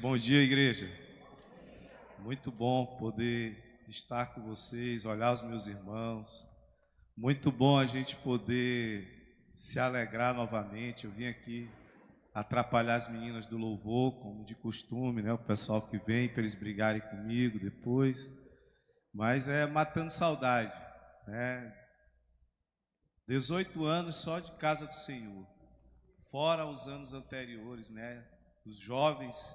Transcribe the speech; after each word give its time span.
Bom 0.00 0.16
dia, 0.16 0.40
igreja. 0.40 0.90
Muito 2.20 2.50
bom 2.50 2.86
poder 2.96 3.82
estar 3.86 4.32
com 4.32 4.40
vocês, 4.40 5.04
olhar 5.04 5.30
os 5.30 5.42
meus 5.42 5.66
irmãos. 5.66 6.42
Muito 7.14 7.52
bom 7.52 7.78
a 7.78 7.84
gente 7.84 8.16
poder 8.16 9.52
se 9.58 9.78
alegrar 9.78 10.34
novamente. 10.34 11.04
Eu 11.04 11.10
vim 11.10 11.26
aqui 11.26 11.70
atrapalhar 12.32 12.94
as 12.94 13.10
meninas 13.10 13.44
do 13.44 13.58
louvor, 13.58 14.18
como 14.22 14.42
de 14.42 14.54
costume, 14.54 15.20
né? 15.20 15.34
O 15.34 15.38
pessoal 15.38 15.82
que 15.82 15.98
vem 15.98 16.30
para 16.30 16.40
eles 16.40 16.54
brigarem 16.54 17.02
comigo 17.02 17.58
depois. 17.58 18.30
Mas 19.12 19.48
é 19.48 19.66
matando 19.66 20.10
saudade, 20.10 20.72
né? 21.26 21.76
18 23.28 23.84
anos 23.84 24.16
só 24.16 24.40
de 24.40 24.50
casa 24.52 24.86
do 24.86 24.94
Senhor, 24.94 25.46
fora 26.30 26.64
os 26.64 26.86
anos 26.86 27.12
anteriores, 27.12 27.90
né? 27.90 28.26
Os 28.64 28.78
jovens 28.78 29.54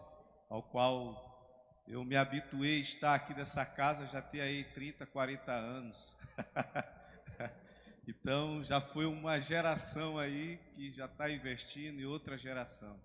ao 0.55 0.63
qual 0.63 1.83
eu 1.85 2.05
me 2.05 2.15
habituei 2.15 2.77
a 2.77 2.81
estar 2.81 3.13
aqui 3.13 3.33
nessa 3.33 3.65
casa 3.65 4.07
já 4.07 4.21
tem 4.21 4.39
aí 4.39 4.63
30, 4.63 5.05
40 5.05 5.51
anos. 5.51 6.17
então 8.07 8.63
já 8.63 8.79
foi 8.79 9.05
uma 9.05 9.37
geração 9.41 10.17
aí 10.17 10.57
que 10.73 10.91
já 10.91 11.07
está 11.07 11.29
investindo 11.29 11.99
em 11.99 12.05
outra 12.05 12.37
geração. 12.37 12.97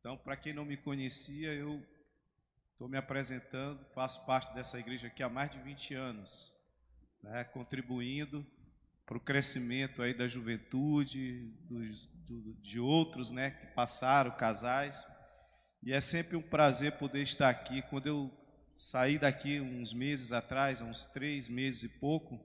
Então, 0.00 0.16
para 0.16 0.34
quem 0.34 0.54
não 0.54 0.64
me 0.64 0.78
conhecia, 0.78 1.52
eu 1.52 1.86
estou 2.72 2.88
me 2.88 2.96
apresentando, 2.96 3.84
faço 3.94 4.24
parte 4.24 4.54
dessa 4.54 4.78
igreja 4.78 5.08
aqui 5.08 5.22
há 5.22 5.28
mais 5.28 5.50
de 5.50 5.58
20 5.58 5.94
anos, 5.94 6.54
né, 7.22 7.44
contribuindo 7.44 8.46
para 9.04 9.18
o 9.18 9.20
crescimento 9.20 10.00
aí 10.00 10.14
da 10.14 10.26
juventude, 10.26 11.52
dos, 11.68 12.06
do, 12.24 12.54
de 12.62 12.80
outros 12.80 13.30
né, 13.30 13.50
que 13.50 13.66
passaram, 13.74 14.30
casais. 14.30 15.04
E 15.82 15.92
é 15.92 16.00
sempre 16.00 16.36
um 16.36 16.42
prazer 16.42 16.92
poder 16.92 17.22
estar 17.22 17.48
aqui. 17.48 17.82
Quando 17.82 18.06
eu 18.06 18.30
saí 18.76 19.18
daqui 19.18 19.60
uns 19.60 19.92
meses 19.92 20.32
atrás, 20.32 20.80
uns 20.80 21.04
três 21.04 21.48
meses 21.48 21.84
e 21.84 21.88
pouco, 21.88 22.40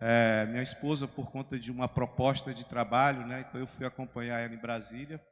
é, 0.00 0.46
minha 0.46 0.62
esposa, 0.62 1.06
por 1.06 1.30
conta 1.30 1.58
de 1.58 1.70
uma 1.70 1.88
proposta 1.88 2.54
de 2.54 2.64
trabalho, 2.64 3.26
né, 3.26 3.44
então 3.46 3.60
eu 3.60 3.66
fui 3.66 3.86
acompanhar 3.86 4.40
ela 4.40 4.54
em 4.54 4.60
Brasília. 4.60 5.22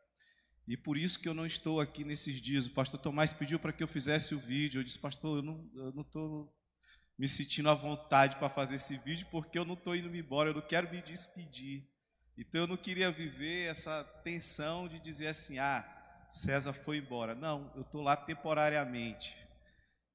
E 0.67 0.77
por 0.77 0.99
isso 0.99 1.19
que 1.21 1.29
eu 1.29 1.33
não 1.33 1.47
estou 1.47 1.81
aqui 1.81 2.05
nesses 2.05 2.41
dias. 2.41 2.67
O 2.67 2.75
pastor 2.75 3.01
Tomás 3.01 3.33
pediu 3.33 3.59
para 3.59 3.73
que 3.73 3.83
eu 3.83 3.89
fizesse 3.89 4.35
o 4.35 4.39
vídeo. 4.39 4.81
Eu 4.81 4.85
disse, 4.85 4.99
pastor, 4.99 5.39
eu 5.39 5.43
não 5.43 6.03
estou 6.03 6.55
me 7.19 7.27
sentindo 7.27 7.71
à 7.71 7.75
vontade 7.75 8.37
para 8.37 8.51
fazer 8.51 8.77
esse 8.77 8.99
vídeo, 8.99 9.27
porque 9.31 9.59
eu 9.59 9.65
não 9.65 9.75
estou 9.75 9.97
indo 9.97 10.15
embora, 10.15 10.51
eu 10.51 10.55
não 10.55 10.61
quero 10.61 10.91
me 10.91 11.01
despedir. 11.01 11.89
Então 12.37 12.61
eu 12.61 12.67
não 12.67 12.77
queria 12.77 13.11
viver 13.11 13.69
essa 13.69 14.05
tensão 14.23 14.87
de 14.87 15.01
dizer 15.01 15.29
assim, 15.29 15.59
ah, 15.59 15.98
César 16.31 16.73
foi 16.73 16.99
embora. 16.99 17.35
Não, 17.35 17.73
eu 17.75 17.83
estou 17.83 18.03
lá 18.03 18.17
temporariamente. 18.17 19.37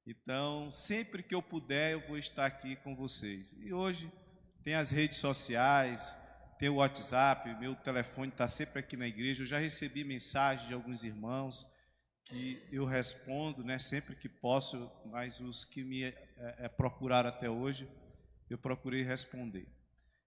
Então, 0.06 0.70
sempre 0.70 1.22
que 1.22 1.34
eu 1.34 1.42
puder, 1.42 1.92
eu 1.92 2.06
vou 2.06 2.18
estar 2.18 2.46
aqui 2.46 2.76
com 2.76 2.94
vocês. 2.94 3.54
E 3.58 3.72
hoje 3.72 4.12
tem 4.62 4.74
as 4.74 4.90
redes 4.90 5.18
sociais, 5.18 6.14
tem 6.58 6.68
o 6.68 6.76
WhatsApp, 6.76 7.54
meu 7.58 7.74
telefone 7.74 8.30
está 8.30 8.46
sempre 8.46 8.80
aqui 8.80 8.96
na 8.96 9.06
igreja. 9.06 9.42
Eu 9.42 9.46
já 9.46 9.58
recebi 9.58 10.04
mensagem 10.04 10.66
de 10.66 10.74
alguns 10.74 11.04
irmãos 11.04 11.66
que 12.26 12.66
eu 12.72 12.84
respondo, 12.84 13.62
né, 13.62 13.78
sempre 13.78 14.16
que 14.16 14.28
posso, 14.28 14.90
mas 15.06 15.40
os 15.40 15.64
que 15.64 15.82
me 15.82 16.04
é, 16.04 16.14
é, 16.36 16.68
procuraram 16.68 17.28
até 17.28 17.50
hoje, 17.50 17.88
eu 18.48 18.56
procurei 18.56 19.02
responder. 19.02 19.68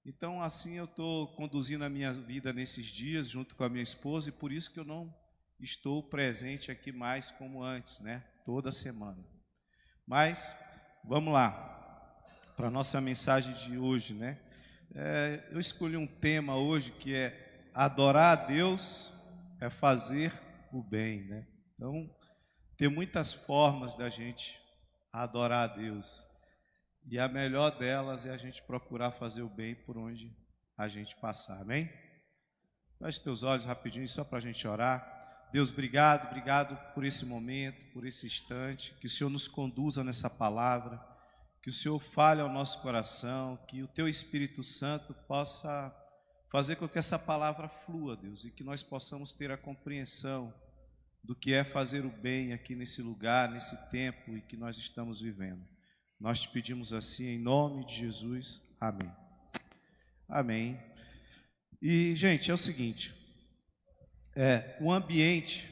Então, 0.05 0.41
assim 0.41 0.77
eu 0.77 0.85
estou 0.85 1.35
conduzindo 1.35 1.83
a 1.83 1.89
minha 1.89 2.13
vida 2.13 2.53
nesses 2.53 2.85
dias, 2.85 3.29
junto 3.29 3.55
com 3.55 3.63
a 3.63 3.69
minha 3.69 3.83
esposa, 3.83 4.29
e 4.29 4.31
por 4.31 4.51
isso 4.51 4.71
que 4.71 4.79
eu 4.79 4.85
não 4.85 5.13
estou 5.59 6.03
presente 6.03 6.71
aqui 6.71 6.91
mais 6.91 7.31
como 7.31 7.63
antes, 7.63 7.99
né? 7.99 8.23
Toda 8.45 8.71
semana. 8.71 9.23
Mas, 10.05 10.53
vamos 11.03 11.33
lá, 11.33 11.77
para 12.55 12.67
a 12.67 12.71
nossa 12.71 13.01
mensagem 13.01 13.53
de 13.53 13.77
hoje, 13.77 14.13
né? 14.13 14.39
É, 14.95 15.49
eu 15.51 15.59
escolhi 15.59 15.97
um 15.97 16.07
tema 16.07 16.55
hoje 16.55 16.91
que 16.91 17.13
é 17.13 17.69
adorar 17.73 18.37
a 18.37 18.45
Deus 18.45 19.13
é 19.59 19.69
fazer 19.69 20.33
o 20.71 20.81
bem, 20.81 21.25
né? 21.25 21.47
Então, 21.75 22.09
tem 22.77 22.87
muitas 22.87 23.33
formas 23.33 23.95
da 23.95 24.09
gente 24.09 24.59
adorar 25.11 25.69
a 25.69 25.75
Deus. 25.75 26.25
E 27.09 27.17
a 27.19 27.27
melhor 27.27 27.77
delas 27.77 28.25
é 28.25 28.31
a 28.31 28.37
gente 28.37 28.61
procurar 28.63 29.11
fazer 29.11 29.41
o 29.41 29.49
bem 29.49 29.75
por 29.75 29.97
onde 29.97 30.35
a 30.77 30.87
gente 30.87 31.15
passar, 31.17 31.61
amém? 31.61 31.89
Feche 32.99 33.23
teus 33.23 33.43
olhos 33.43 33.65
rapidinho, 33.65 34.07
só 34.07 34.23
para 34.23 34.39
a 34.39 34.41
gente 34.41 34.67
orar. 34.67 35.16
Deus, 35.51 35.71
obrigado, 35.71 36.27
obrigado 36.27 36.77
por 36.93 37.05
esse 37.05 37.25
momento, 37.25 37.85
por 37.93 38.05
esse 38.05 38.27
instante, 38.27 38.93
que 38.99 39.07
o 39.07 39.09
Senhor 39.09 39.29
nos 39.29 39.47
conduza 39.47 40.03
nessa 40.03 40.29
palavra, 40.29 41.01
que 41.63 41.69
o 41.69 41.73
Senhor 41.73 41.99
fale 41.99 42.41
ao 42.41 42.49
nosso 42.49 42.81
coração, 42.81 43.57
que 43.67 43.81
o 43.81 43.87
Teu 43.87 44.07
Espírito 44.07 44.63
Santo 44.63 45.13
possa 45.27 45.93
fazer 46.51 46.75
com 46.75 46.87
que 46.87 46.99
essa 46.99 47.17
palavra 47.17 47.67
flua, 47.67 48.15
Deus, 48.15 48.43
e 48.43 48.51
que 48.51 48.63
nós 48.63 48.83
possamos 48.83 49.31
ter 49.31 49.51
a 49.51 49.57
compreensão 49.57 50.53
do 51.23 51.35
que 51.35 51.53
é 51.53 51.63
fazer 51.63 52.05
o 52.05 52.09
bem 52.09 52.53
aqui 52.53 52.75
nesse 52.75 53.01
lugar, 53.01 53.49
nesse 53.49 53.89
tempo 53.89 54.31
em 54.31 54.41
que 54.41 54.55
nós 54.55 54.77
estamos 54.77 55.19
vivendo. 55.19 55.65
Nós 56.19 56.41
te 56.41 56.49
pedimos 56.49 56.93
assim 56.93 57.27
em 57.27 57.39
nome 57.39 57.85
de 57.85 57.95
Jesus. 57.95 58.75
Amém. 58.79 59.11
Amém. 60.27 60.79
E, 61.81 62.15
gente, 62.15 62.49
é 62.49 62.53
o 62.53 62.57
seguinte, 62.57 63.13
é, 64.39 64.77
o 64.79 64.91
ambiente 64.91 65.67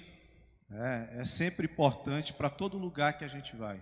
é, 0.72 1.20
é 1.20 1.24
sempre 1.24 1.68
importante 1.68 2.34
para 2.34 2.50
todo 2.50 2.80
lugar 2.80 3.16
que 3.16 3.24
a 3.24 3.28
gente 3.28 3.56
vai. 3.56 3.80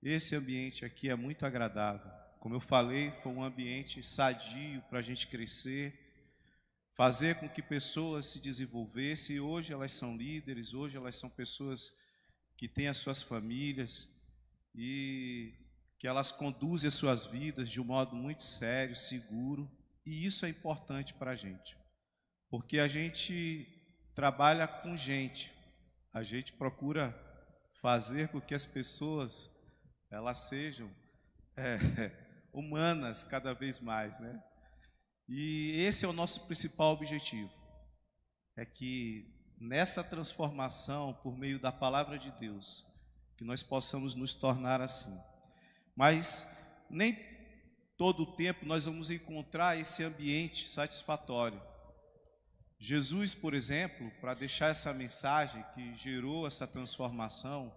Esse 0.00 0.36
ambiente 0.36 0.84
aqui 0.84 1.10
é 1.10 1.16
muito 1.16 1.44
agradável. 1.44 2.08
Como 2.38 2.54
eu 2.54 2.60
falei, 2.60 3.10
foi 3.20 3.32
um 3.32 3.42
ambiente 3.42 4.00
sadio 4.00 4.80
para 4.82 5.00
a 5.00 5.02
gente 5.02 5.26
crescer, 5.26 5.92
fazer 6.94 7.34
com 7.40 7.48
que 7.48 7.60
pessoas 7.60 8.28
se 8.28 8.40
desenvolvessem. 8.40 9.34
E 9.34 9.40
hoje 9.40 9.72
elas 9.72 9.92
são 9.92 10.16
líderes, 10.16 10.72
hoje 10.72 10.96
elas 10.96 11.16
são 11.16 11.28
pessoas 11.28 11.96
que 12.56 12.68
têm 12.68 12.86
as 12.86 12.98
suas 12.98 13.24
famílias 13.24 14.06
e 14.72 15.52
que 15.98 16.06
elas 16.06 16.30
conduzem 16.30 16.86
as 16.86 16.94
suas 16.94 17.26
vidas 17.26 17.68
de 17.68 17.80
um 17.80 17.84
modo 17.84 18.14
muito 18.14 18.44
sério, 18.44 18.94
seguro. 18.94 19.68
E 20.06 20.24
isso 20.24 20.46
é 20.46 20.48
importante 20.48 21.12
para 21.12 21.32
a 21.32 21.36
gente. 21.36 21.76
Porque 22.50 22.78
a 22.78 22.88
gente 22.88 23.66
trabalha 24.14 24.66
com 24.66 24.96
gente, 24.96 25.52
a 26.12 26.22
gente 26.22 26.52
procura 26.52 27.16
fazer 27.80 28.28
com 28.28 28.40
que 28.40 28.54
as 28.54 28.64
pessoas 28.64 29.50
elas 30.10 30.38
sejam 30.38 30.90
é, 31.56 31.78
humanas 32.52 33.24
cada 33.24 33.52
vez 33.52 33.80
mais, 33.80 34.18
né? 34.18 34.42
E 35.28 35.72
esse 35.82 36.04
é 36.04 36.08
o 36.08 36.12
nosso 36.12 36.46
principal 36.46 36.94
objetivo, 36.94 37.52
é 38.56 38.64
que 38.64 39.30
nessa 39.60 40.02
transformação 40.02 41.12
por 41.22 41.36
meio 41.36 41.60
da 41.60 41.70
palavra 41.70 42.18
de 42.18 42.30
Deus, 42.32 42.86
que 43.36 43.44
nós 43.44 43.62
possamos 43.62 44.14
nos 44.14 44.32
tornar 44.32 44.80
assim. 44.80 45.16
Mas 45.94 46.46
nem 46.88 47.16
todo 47.96 48.22
o 48.22 48.36
tempo 48.36 48.64
nós 48.64 48.86
vamos 48.86 49.10
encontrar 49.10 49.78
esse 49.78 50.02
ambiente 50.02 50.68
satisfatório. 50.68 51.60
Jesus, 52.78 53.34
por 53.34 53.54
exemplo, 53.54 54.10
para 54.20 54.34
deixar 54.34 54.68
essa 54.68 54.94
mensagem 54.94 55.64
que 55.74 55.96
gerou 55.96 56.46
essa 56.46 56.66
transformação 56.66 57.74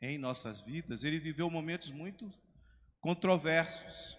em 0.00 0.16
nossas 0.16 0.60
vidas, 0.60 1.02
ele 1.02 1.18
viveu 1.18 1.50
momentos 1.50 1.90
muito 1.90 2.32
controversos. 3.00 4.16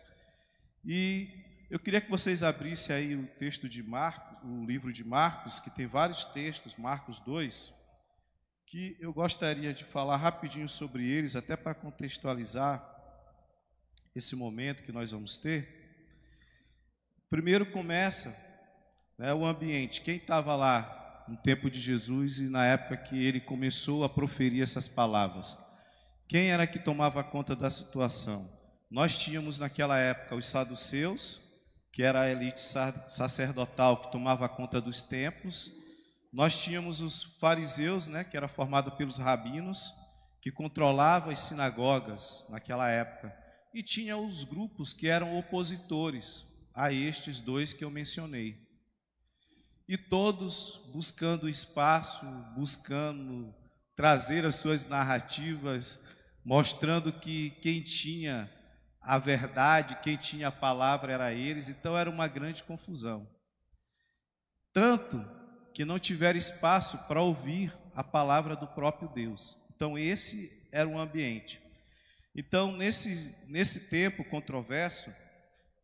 E 0.84 1.29
eu 1.69 1.79
queria 1.79 2.01
que 2.01 2.09
vocês 2.09 2.44
abrissem 2.44 2.96
aí 2.96 3.16
o 3.16 3.25
texto 3.25 3.69
de 3.69 3.81
Marcos, 3.81 4.38
o 4.44 4.66
livro 4.66 4.91
de 4.91 5.06
Marcos, 5.06 5.59
que 5.59 5.69
tem 5.69 5.88
vários 5.88 6.25
textos, 6.25 6.75
Marcos 6.75 7.19
2, 7.19 7.73
que 8.66 8.97
eu 9.00 9.13
gostaria 9.13 9.73
de 9.73 9.85
falar 9.85 10.17
rapidinho 10.17 10.67
sobre 10.67 11.08
eles, 11.08 11.35
até 11.35 11.55
para 11.55 11.73
contextualizar 11.73 12.84
esse 14.14 14.35
momento 14.35 14.84
que 14.84 14.91
nós 14.91 15.11
vamos 15.11 15.38
ter. 15.38 15.85
Primeiro 17.29 17.72
começa 17.72 18.54
né, 19.17 19.34
o 19.34 19.46
ambiente. 19.46 20.02
Quem 20.02 20.17
estava 20.17 20.56
lá 20.56 21.23
no 21.28 21.38
tempo 21.38 21.70
de 21.70 21.79
Jesus 21.79 22.40
e 22.40 22.50
na 22.50 22.66
época 22.66 22.97
que 22.97 23.23
ele 23.23 23.40
começou 23.40 24.03
a 24.03 24.09
proferir 24.09 24.62
essas 24.62 24.88
palavras? 24.88 25.58
Quem 26.28 26.52
era 26.52 26.67
que 26.67 26.79
tomava 26.79 27.23
conta 27.23 27.56
da 27.56 27.70
situação? 27.70 28.50
Nós 28.90 29.17
tínhamos 29.17 29.58
naquela 29.58 29.97
época 29.97 30.35
os 30.35 30.47
saduceus, 30.47 31.40
que 31.91 32.03
era 32.03 32.22
a 32.22 32.29
elite 32.29 32.62
sacerdotal 32.62 34.02
que 34.02 34.12
tomava 34.12 34.50
conta 34.50 34.82
dos 34.82 35.02
templos. 35.02 35.72
Nós 36.32 36.62
tínhamos 36.62 37.00
os 37.00 37.23
fariseus, 37.40 38.08
né, 38.08 38.23
que 38.23 38.35
era 38.35 38.47
formado 38.47 38.91
pelos 38.91 39.17
rabinos, 39.17 39.94
que 40.41 40.52
controlavam 40.52 41.32
as 41.32 41.40
sinagogas 41.40 42.46
naquela 42.50 42.90
época. 42.90 43.34
E 43.73 43.82
tinha 43.82 44.17
os 44.17 44.44
grupos 44.44 44.94
que 44.94 45.08
eram 45.08 45.38
opositores 45.38 46.46
a 46.73 46.91
estes 46.91 47.40
dois 47.40 47.72
que 47.72 47.84
eu 47.84 47.90
mencionei 47.90 48.65
e 49.87 49.97
todos 49.97 50.82
buscando 50.91 51.47
espaço, 51.47 52.26
buscando 52.55 53.53
trazer 53.96 54.46
as 54.46 54.55
suas 54.55 54.87
narrativas, 54.87 56.03
mostrando 56.43 57.14
que 57.14 57.52
quem 57.61 57.82
tinha 57.82 58.49
a 59.02 59.17
verdade, 59.17 59.99
quem 60.02 60.17
tinha 60.17 60.47
a 60.47 60.52
palavra 60.52 61.14
era 61.14 61.34
eles, 61.34 61.70
então 61.70 61.97
era 61.97 62.09
uma 62.09 62.28
grande 62.28 62.64
confusão. 62.64 63.28
Tanto 64.73 65.23
que 65.73 65.85
não 65.85 65.99
tiveram 65.99 66.38
espaço 66.38 66.97
para 67.08 67.22
ouvir 67.22 67.73
a 67.93 68.03
palavra 68.03 68.55
do 68.55 68.67
próprio 68.67 69.08
Deus. 69.09 69.55
Então, 69.73 69.97
esse 69.97 70.67
era 70.72 70.88
o 70.88 70.97
ambiente. 70.97 71.61
Então, 72.35 72.76
nesse, 72.76 73.35
nesse 73.47 73.90
tempo 73.90 74.23
controverso, 74.23 75.14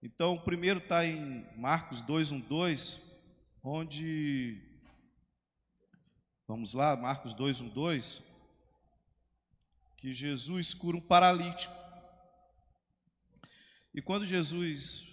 então, 0.03 0.33
o 0.33 0.41
primeiro 0.41 0.79
está 0.79 1.05
em 1.05 1.45
Marcos 1.55 2.01
2, 2.01 2.31
1, 2.31 2.39
2, 2.39 3.10
onde, 3.63 4.61
vamos 6.47 6.73
lá, 6.73 6.95
Marcos 6.95 7.33
2, 7.33 7.61
1, 7.61 7.69
2, 7.69 8.23
que 9.97 10.13
Jesus 10.13 10.73
cura 10.73 10.97
um 10.97 11.01
paralítico. 11.01 11.73
E 13.93 14.01
quando 14.01 14.25
Jesus 14.25 15.05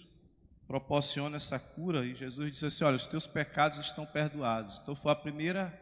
proporciona 0.67 1.37
essa 1.37 1.59
cura, 1.59 2.05
e 2.05 2.15
Jesus 2.15 2.51
diz 2.51 2.63
assim: 2.63 2.83
Olha, 2.83 2.95
os 2.95 3.07
teus 3.07 3.27
pecados 3.27 3.79
estão 3.79 4.05
perdoados. 4.05 4.79
Então 4.79 4.95
foi 4.95 5.11
a 5.11 5.15
primeira 5.15 5.77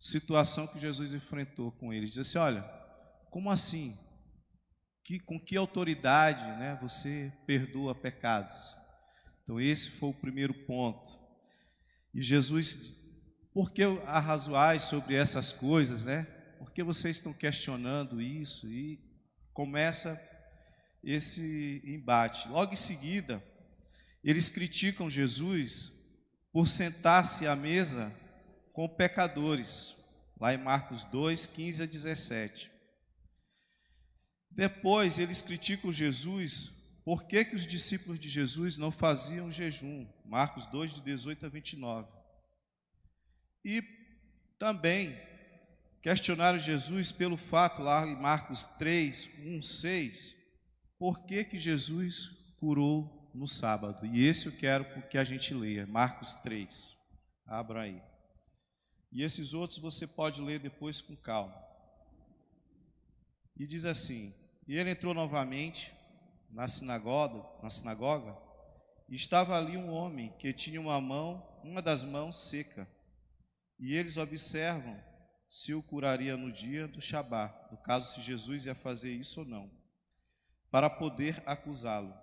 situação 0.00 0.66
que 0.66 0.80
Jesus 0.80 1.14
enfrentou 1.14 1.70
com 1.72 1.92
ele. 1.92 2.06
Diz 2.06 2.18
assim: 2.18 2.38
Olha, 2.38 2.62
como 3.30 3.50
assim? 3.50 3.96
Que, 5.04 5.18
com 5.18 5.40
que 5.40 5.56
autoridade 5.56 6.44
né, 6.58 6.78
você 6.80 7.32
perdoa 7.46 7.94
pecados? 7.94 8.76
Então, 9.42 9.60
esse 9.60 9.90
foi 9.90 10.10
o 10.10 10.14
primeiro 10.14 10.54
ponto. 10.66 11.19
E 12.14 12.22
Jesus, 12.22 12.96
por 13.52 13.72
que 13.72 13.82
arrazoais 14.06 14.84
sobre 14.84 15.14
essas 15.14 15.52
coisas, 15.52 16.02
né? 16.02 16.24
Por 16.58 16.72
que 16.72 16.82
vocês 16.82 17.16
estão 17.16 17.32
questionando 17.32 18.20
isso? 18.20 18.66
E 18.68 19.00
começa 19.52 20.20
esse 21.02 21.82
embate. 21.84 22.48
Logo 22.48 22.72
em 22.72 22.76
seguida, 22.76 23.42
eles 24.22 24.48
criticam 24.48 25.08
Jesus 25.08 25.92
por 26.52 26.68
sentar-se 26.68 27.46
à 27.46 27.56
mesa 27.56 28.12
com 28.72 28.88
pecadores, 28.88 29.96
lá 30.38 30.52
em 30.52 30.58
Marcos 30.58 31.02
2, 31.04 31.46
15 31.46 31.82
a 31.82 31.86
17. 31.86 32.70
Depois 34.50 35.18
eles 35.18 35.40
criticam 35.42 35.92
Jesus, 35.92 36.79
por 37.10 37.24
que, 37.24 37.44
que 37.44 37.56
os 37.56 37.66
discípulos 37.66 38.20
de 38.20 38.28
Jesus 38.28 38.76
não 38.76 38.92
faziam 38.92 39.50
jejum? 39.50 40.06
Marcos 40.24 40.64
2, 40.66 40.92
de 40.92 41.02
18 41.02 41.44
a 41.44 41.48
29. 41.48 42.08
E 43.64 43.82
também 44.56 45.20
questionaram 46.00 46.56
Jesus 46.56 47.10
pelo 47.10 47.36
fato, 47.36 47.82
lá 47.82 48.06
em 48.06 48.14
Marcos 48.14 48.62
3, 48.62 49.28
1, 49.44 49.60
6, 49.60 50.36
por 51.00 51.26
que, 51.26 51.42
que 51.42 51.58
Jesus 51.58 52.28
curou 52.60 53.28
no 53.34 53.48
sábado? 53.48 54.06
E 54.06 54.24
esse 54.24 54.46
eu 54.46 54.52
quero 54.52 54.84
que 55.08 55.18
a 55.18 55.24
gente 55.24 55.52
leia, 55.52 55.88
Marcos 55.88 56.34
3. 56.34 56.96
Abra 57.44 57.82
aí. 57.82 58.00
E 59.10 59.24
esses 59.24 59.52
outros 59.52 59.80
você 59.80 60.06
pode 60.06 60.40
ler 60.40 60.60
depois 60.60 61.00
com 61.00 61.16
calma. 61.16 61.60
E 63.56 63.66
diz 63.66 63.84
assim: 63.84 64.32
E 64.68 64.76
ele 64.76 64.90
entrou 64.90 65.12
novamente 65.12 65.98
na 66.50 66.66
sinagoga, 66.66 67.44
na 67.62 67.70
sinagoga, 67.70 68.36
e 69.08 69.14
estava 69.14 69.56
ali 69.56 69.76
um 69.76 69.90
homem 69.90 70.32
que 70.38 70.52
tinha 70.52 70.80
uma 70.80 71.00
mão, 71.00 71.46
uma 71.64 71.82
das 71.82 72.02
mãos 72.02 72.48
seca. 72.48 72.88
E 73.78 73.96
eles 73.96 74.16
observam 74.16 75.02
se 75.48 75.74
o 75.74 75.82
curaria 75.82 76.36
no 76.36 76.52
dia 76.52 76.86
do 76.86 77.00
Shabá, 77.00 77.68
no 77.72 77.78
caso 77.78 78.14
se 78.14 78.20
Jesus 78.20 78.66
ia 78.66 78.74
fazer 78.74 79.12
isso 79.12 79.40
ou 79.40 79.46
não, 79.46 79.70
para 80.70 80.88
poder 80.88 81.42
acusá-lo. 81.44 82.14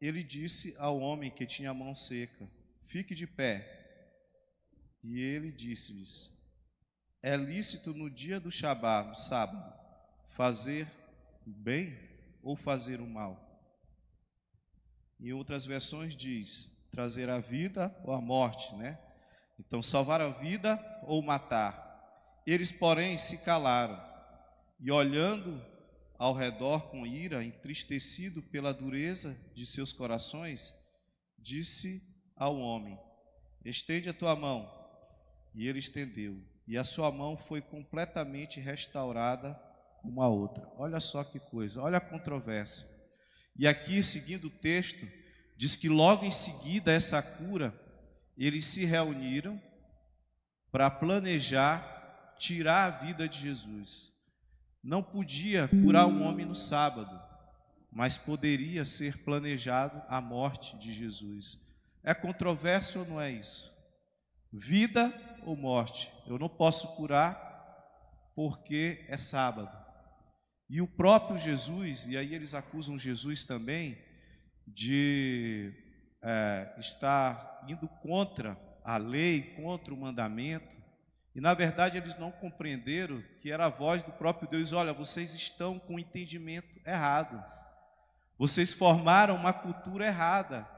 Ele 0.00 0.22
disse 0.22 0.74
ao 0.78 0.98
homem 0.98 1.30
que 1.30 1.44
tinha 1.44 1.70
a 1.70 1.74
mão 1.74 1.94
seca: 1.94 2.48
Fique 2.80 3.14
de 3.14 3.26
pé. 3.26 3.76
E 5.04 5.20
ele 5.20 5.52
disse-lhes: 5.52 6.30
É 7.22 7.36
lícito 7.36 7.92
no 7.92 8.08
dia 8.08 8.40
do 8.40 8.50
Shabá, 8.50 9.02
no 9.02 9.14
sábado, 9.14 9.62
fazer 10.30 10.90
o 11.46 11.50
bem 11.50 11.98
ou 12.42 12.56
fazer 12.56 13.00
o 13.00 13.06
mal? 13.06 13.49
Em 15.20 15.32
outras 15.32 15.66
versões 15.66 16.16
diz: 16.16 16.70
trazer 16.90 17.28
a 17.28 17.38
vida 17.38 17.94
ou 18.04 18.14
a 18.14 18.20
morte, 18.20 18.74
né? 18.76 18.98
Então, 19.58 19.82
salvar 19.82 20.20
a 20.20 20.30
vida 20.30 20.78
ou 21.02 21.22
matar. 21.22 21.88
Eles, 22.46 22.72
porém, 22.72 23.18
se 23.18 23.44
calaram 23.44 24.00
e, 24.80 24.90
olhando 24.90 25.62
ao 26.18 26.34
redor 26.34 26.90
com 26.90 27.06
ira, 27.06 27.44
entristecido 27.44 28.42
pela 28.42 28.72
dureza 28.72 29.36
de 29.54 29.66
seus 29.66 29.92
corações, 29.92 30.74
disse 31.38 32.02
ao 32.36 32.56
homem: 32.56 32.98
Estende 33.64 34.08
a 34.08 34.14
tua 34.14 34.34
mão. 34.34 34.78
E 35.54 35.66
ele 35.66 35.80
estendeu, 35.80 36.40
e 36.66 36.78
a 36.78 36.84
sua 36.84 37.10
mão 37.10 37.36
foi 37.36 37.60
completamente 37.60 38.60
restaurada 38.60 39.60
uma 40.02 40.28
outra. 40.28 40.66
Olha 40.76 41.00
só 41.00 41.24
que 41.24 41.40
coisa, 41.40 41.82
olha 41.82 41.98
a 41.98 42.00
controvérsia. 42.00 42.86
E 43.56 43.66
aqui, 43.66 44.02
seguindo 44.02 44.46
o 44.46 44.50
texto, 44.50 45.06
diz 45.56 45.76
que 45.76 45.88
logo 45.88 46.24
em 46.24 46.30
seguida 46.30 46.92
essa 46.92 47.22
cura, 47.22 47.74
eles 48.36 48.64
se 48.64 48.84
reuniram 48.84 49.60
para 50.70 50.90
planejar 50.90 52.34
tirar 52.38 52.86
a 52.86 52.90
vida 52.90 53.28
de 53.28 53.38
Jesus. 53.38 54.10
Não 54.82 55.02
podia 55.02 55.68
curar 55.68 56.06
um 56.06 56.22
homem 56.22 56.46
no 56.46 56.54
sábado, 56.54 57.20
mas 57.92 58.16
poderia 58.16 58.84
ser 58.86 59.22
planejado 59.22 60.02
a 60.08 60.20
morte 60.20 60.78
de 60.78 60.90
Jesus. 60.90 61.60
É 62.02 62.14
controverso 62.14 63.00
ou 63.00 63.04
não 63.04 63.20
é 63.20 63.30
isso? 63.30 63.70
Vida 64.50 65.12
ou 65.44 65.54
morte. 65.54 66.10
Eu 66.26 66.38
não 66.38 66.48
posso 66.48 66.96
curar 66.96 67.50
porque 68.34 69.04
é 69.08 69.18
sábado. 69.18 69.70
E 70.70 70.80
o 70.80 70.86
próprio 70.86 71.36
Jesus, 71.36 72.06
e 72.06 72.16
aí 72.16 72.32
eles 72.32 72.54
acusam 72.54 72.96
Jesus 72.96 73.42
também 73.42 73.98
de 74.64 75.72
é, 76.22 76.72
estar 76.78 77.64
indo 77.68 77.88
contra 77.88 78.56
a 78.84 78.96
lei, 78.96 79.52
contra 79.56 79.92
o 79.92 79.96
mandamento. 79.96 80.76
E 81.34 81.40
na 81.40 81.54
verdade 81.54 81.98
eles 81.98 82.16
não 82.16 82.30
compreenderam 82.30 83.20
que 83.40 83.50
era 83.50 83.66
a 83.66 83.68
voz 83.68 84.04
do 84.04 84.12
próprio 84.12 84.48
Deus: 84.48 84.72
olha, 84.72 84.92
vocês 84.92 85.34
estão 85.34 85.76
com 85.76 85.96
o 85.96 85.98
entendimento 85.98 86.78
errado. 86.86 87.44
Vocês 88.38 88.72
formaram 88.72 89.34
uma 89.34 89.52
cultura 89.52 90.06
errada. 90.06 90.68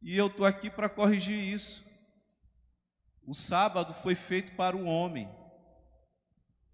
E 0.00 0.16
eu 0.16 0.28
estou 0.28 0.46
aqui 0.46 0.70
para 0.70 0.88
corrigir 0.88 1.36
isso. 1.36 1.84
O 3.26 3.34
sábado 3.34 3.92
foi 3.92 4.14
feito 4.14 4.52
para 4.52 4.76
o 4.76 4.86
homem, 4.86 5.28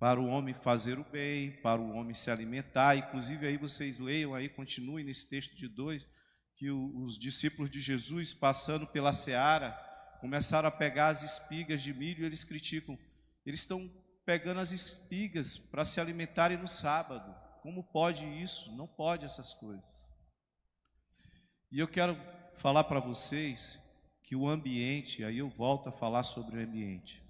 para 0.05 0.21
o 0.21 0.27
homem 0.27 0.53
fazer 0.53 0.99
o 0.99 1.05
bem, 1.05 1.51
para 1.63 1.81
o 1.81 1.95
homem 1.95 2.13
se 2.13 2.31
alimentar. 2.31 2.95
Inclusive, 2.95 3.47
aí 3.47 3.57
vocês 3.57 3.99
leiam, 3.99 4.35
aí 4.35 4.51
continuem 4.51 5.03
nesse 5.03 5.27
texto 5.31 5.57
de 5.57 5.67
dois, 5.67 6.07
que 6.55 6.71
os 6.71 7.19
discípulos 7.19 7.71
de 7.71 7.81
Jesus, 7.81 8.35
passando 8.35 8.87
pela 8.87 9.15
seara, 9.15 9.71
começaram 10.21 10.69
a 10.69 10.71
pegar 10.71 11.09
as 11.09 11.23
espigas 11.23 11.83
de 11.83 11.95
milho, 11.95 12.27
eles 12.27 12.45
criticam. 12.45 12.99
Eles 13.47 13.61
estão 13.61 13.81
pegando 14.27 14.61
as 14.61 14.73
espigas 14.73 15.57
para 15.57 15.87
se 15.87 15.99
alimentarem 15.99 16.59
no 16.59 16.69
sábado. 16.69 17.35
Como 17.63 17.83
pode 17.83 18.27
isso? 18.43 18.77
Não 18.77 18.87
pode 18.87 19.25
essas 19.25 19.55
coisas. 19.55 20.07
E 21.73 21.79
eu 21.79 21.89
quero 21.89 22.15
falar 22.57 22.85
para 22.85 23.01
vocês 23.01 23.79
que 24.23 24.37
o 24.37 24.47
ambiente, 24.47 25.25
aí 25.25 25.39
eu 25.39 25.49
volto 25.49 25.89
a 25.89 25.93
falar 25.93 26.25
sobre 26.25 26.59
o 26.59 26.63
ambiente. 26.63 27.24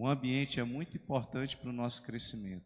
O 0.00 0.08
ambiente 0.08 0.58
é 0.58 0.64
muito 0.64 0.96
importante 0.96 1.58
para 1.58 1.68
o 1.68 1.74
nosso 1.74 2.02
crescimento. 2.04 2.64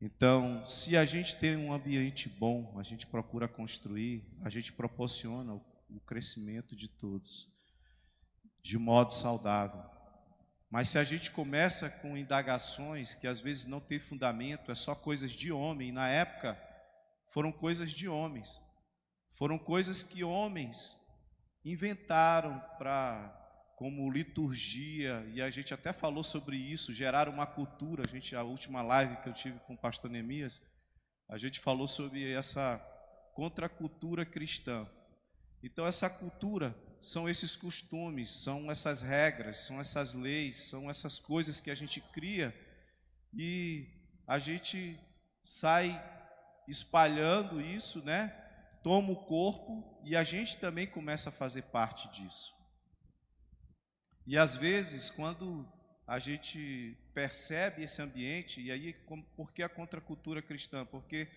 Então, 0.00 0.64
se 0.64 0.96
a 0.96 1.04
gente 1.04 1.34
tem 1.34 1.56
um 1.56 1.72
ambiente 1.72 2.28
bom, 2.28 2.78
a 2.78 2.84
gente 2.84 3.08
procura 3.08 3.48
construir, 3.48 4.24
a 4.42 4.48
gente 4.48 4.72
proporciona 4.72 5.52
o 5.52 6.00
crescimento 6.06 6.76
de 6.76 6.86
todos, 6.86 7.52
de 8.62 8.78
modo 8.78 9.14
saudável. 9.14 9.82
Mas 10.70 10.90
se 10.90 10.98
a 11.00 11.02
gente 11.02 11.32
começa 11.32 11.90
com 11.90 12.16
indagações 12.16 13.12
que 13.12 13.26
às 13.26 13.40
vezes 13.40 13.64
não 13.64 13.80
tem 13.80 13.98
fundamento, 13.98 14.70
é 14.70 14.76
só 14.76 14.94
coisas 14.94 15.32
de 15.32 15.50
homem, 15.50 15.90
na 15.90 16.08
época 16.08 16.56
foram 17.32 17.50
coisas 17.50 17.90
de 17.90 18.08
homens, 18.08 18.60
foram 19.32 19.58
coisas 19.58 20.04
que 20.04 20.22
homens 20.22 20.94
inventaram 21.64 22.60
para 22.78 23.45
como 23.76 24.10
liturgia, 24.10 25.22
e 25.34 25.42
a 25.42 25.50
gente 25.50 25.74
até 25.74 25.92
falou 25.92 26.24
sobre 26.24 26.56
isso, 26.56 26.94
gerar 26.94 27.28
uma 27.28 27.46
cultura. 27.46 28.04
A 28.06 28.08
gente 28.08 28.34
a 28.34 28.42
última 28.42 28.80
live 28.80 29.18
que 29.18 29.28
eu 29.28 29.34
tive 29.34 29.58
com 29.60 29.74
o 29.74 29.78
pastor 29.78 30.10
Neemias, 30.10 30.62
a 31.28 31.36
gente 31.36 31.60
falou 31.60 31.86
sobre 31.86 32.32
essa 32.32 32.78
contracultura 33.34 34.24
cristã. 34.24 34.88
Então 35.62 35.86
essa 35.86 36.08
cultura 36.08 36.74
são 37.02 37.28
esses 37.28 37.54
costumes, 37.54 38.30
são 38.30 38.70
essas 38.70 39.02
regras, 39.02 39.58
são 39.58 39.78
essas 39.78 40.14
leis, 40.14 40.62
são 40.62 40.88
essas 40.88 41.18
coisas 41.18 41.60
que 41.60 41.70
a 41.70 41.74
gente 41.74 42.00
cria 42.00 42.54
e 43.34 43.86
a 44.26 44.38
gente 44.38 44.98
sai 45.44 46.02
espalhando 46.66 47.60
isso, 47.60 48.02
né? 48.04 48.28
Toma 48.82 49.12
o 49.12 49.26
corpo 49.26 50.00
e 50.02 50.16
a 50.16 50.24
gente 50.24 50.56
também 50.56 50.86
começa 50.86 51.28
a 51.28 51.32
fazer 51.32 51.62
parte 51.64 52.08
disso. 52.08 52.55
E 54.26 54.36
às 54.36 54.56
vezes, 54.56 55.08
quando 55.08 55.66
a 56.06 56.18
gente 56.18 56.96
percebe 57.14 57.84
esse 57.84 58.02
ambiente, 58.02 58.60
e 58.60 58.70
aí, 58.70 58.92
por 59.36 59.52
que 59.52 59.62
a 59.62 59.68
contracultura 59.68 60.42
cristã? 60.42 60.84
Porque 60.84 61.28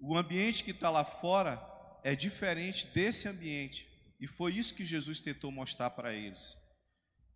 o 0.00 0.16
ambiente 0.16 0.64
que 0.64 0.70
está 0.70 0.88
lá 0.88 1.04
fora 1.04 1.60
é 2.02 2.14
diferente 2.14 2.86
desse 2.88 3.28
ambiente. 3.28 3.86
E 4.18 4.26
foi 4.26 4.54
isso 4.54 4.74
que 4.74 4.84
Jesus 4.84 5.20
tentou 5.20 5.52
mostrar 5.52 5.90
para 5.90 6.12
eles. 6.12 6.56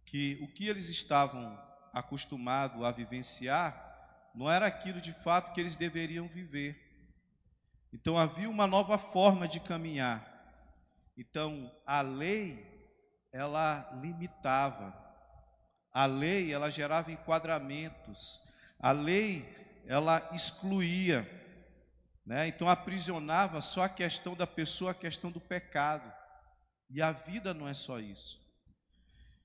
Que 0.05 0.39
o 0.43 0.49
que 0.49 0.67
eles 0.67 0.89
estavam 0.89 1.59
acostumados 1.93 2.83
a 2.83 2.91
vivenciar 2.91 4.33
não 4.35 4.51
era 4.51 4.67
aquilo 4.67 5.01
de 5.01 5.13
fato 5.13 5.53
que 5.53 5.61
eles 5.61 5.77
deveriam 5.77 6.27
viver. 6.27 6.81
Então 7.93 8.19
havia 8.19 8.51
uma 8.51 8.67
nova 8.67 8.99
forma 8.99 9.47
de 9.47 9.61
caminhar. 9.61 10.31
Então 11.17 11.71
a 11.87 12.01
lei 12.01 12.74
ela 13.35 13.91
limitava. 14.01 14.95
A 15.93 16.07
lei 16.07 16.53
ela 16.53 16.71
gerava 16.71 17.11
enquadramentos. 17.11 18.41
A 18.79 18.93
lei 18.93 19.83
ela 19.89 20.31
excluía. 20.33 21.29
Né? 22.25 22.47
Então 22.47 22.69
aprisionava 22.69 23.61
só 23.61 23.83
a 23.83 23.89
questão 23.89 24.37
da 24.37 24.47
pessoa, 24.47 24.93
a 24.93 24.95
questão 24.95 25.33
do 25.33 25.41
pecado. 25.41 26.11
E 26.89 27.03
a 27.03 27.11
vida 27.11 27.53
não 27.53 27.67
é 27.67 27.75
só 27.75 27.99
isso. 27.99 28.41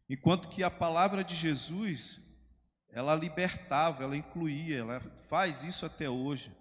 Enquanto 0.07 0.49
que 0.49 0.63
a 0.63 0.69
palavra 0.69 1.23
de 1.23 1.35
Jesus, 1.35 2.19
ela 2.91 3.15
libertava, 3.15 4.03
ela 4.03 4.15
incluía, 4.15 4.79
ela 4.79 4.99
faz 5.27 5.63
isso 5.63 5.83
até 5.83 6.07
hoje. 6.07 6.55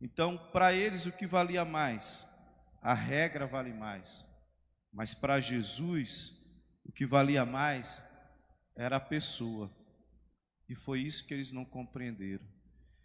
Então, 0.00 0.38
para 0.52 0.72
eles, 0.72 1.04
o 1.04 1.12
que 1.12 1.26
valia 1.26 1.64
mais? 1.64 2.24
A 2.80 2.94
regra 2.94 3.44
vale 3.46 3.72
mais. 3.72 4.24
Mas 4.96 5.12
para 5.12 5.38
Jesus, 5.40 6.42
o 6.82 6.90
que 6.90 7.04
valia 7.04 7.44
mais 7.44 8.02
era 8.74 8.96
a 8.96 9.00
pessoa. 9.00 9.70
E 10.66 10.74
foi 10.74 11.00
isso 11.00 11.26
que 11.26 11.34
eles 11.34 11.52
não 11.52 11.66
compreenderam. 11.66 12.46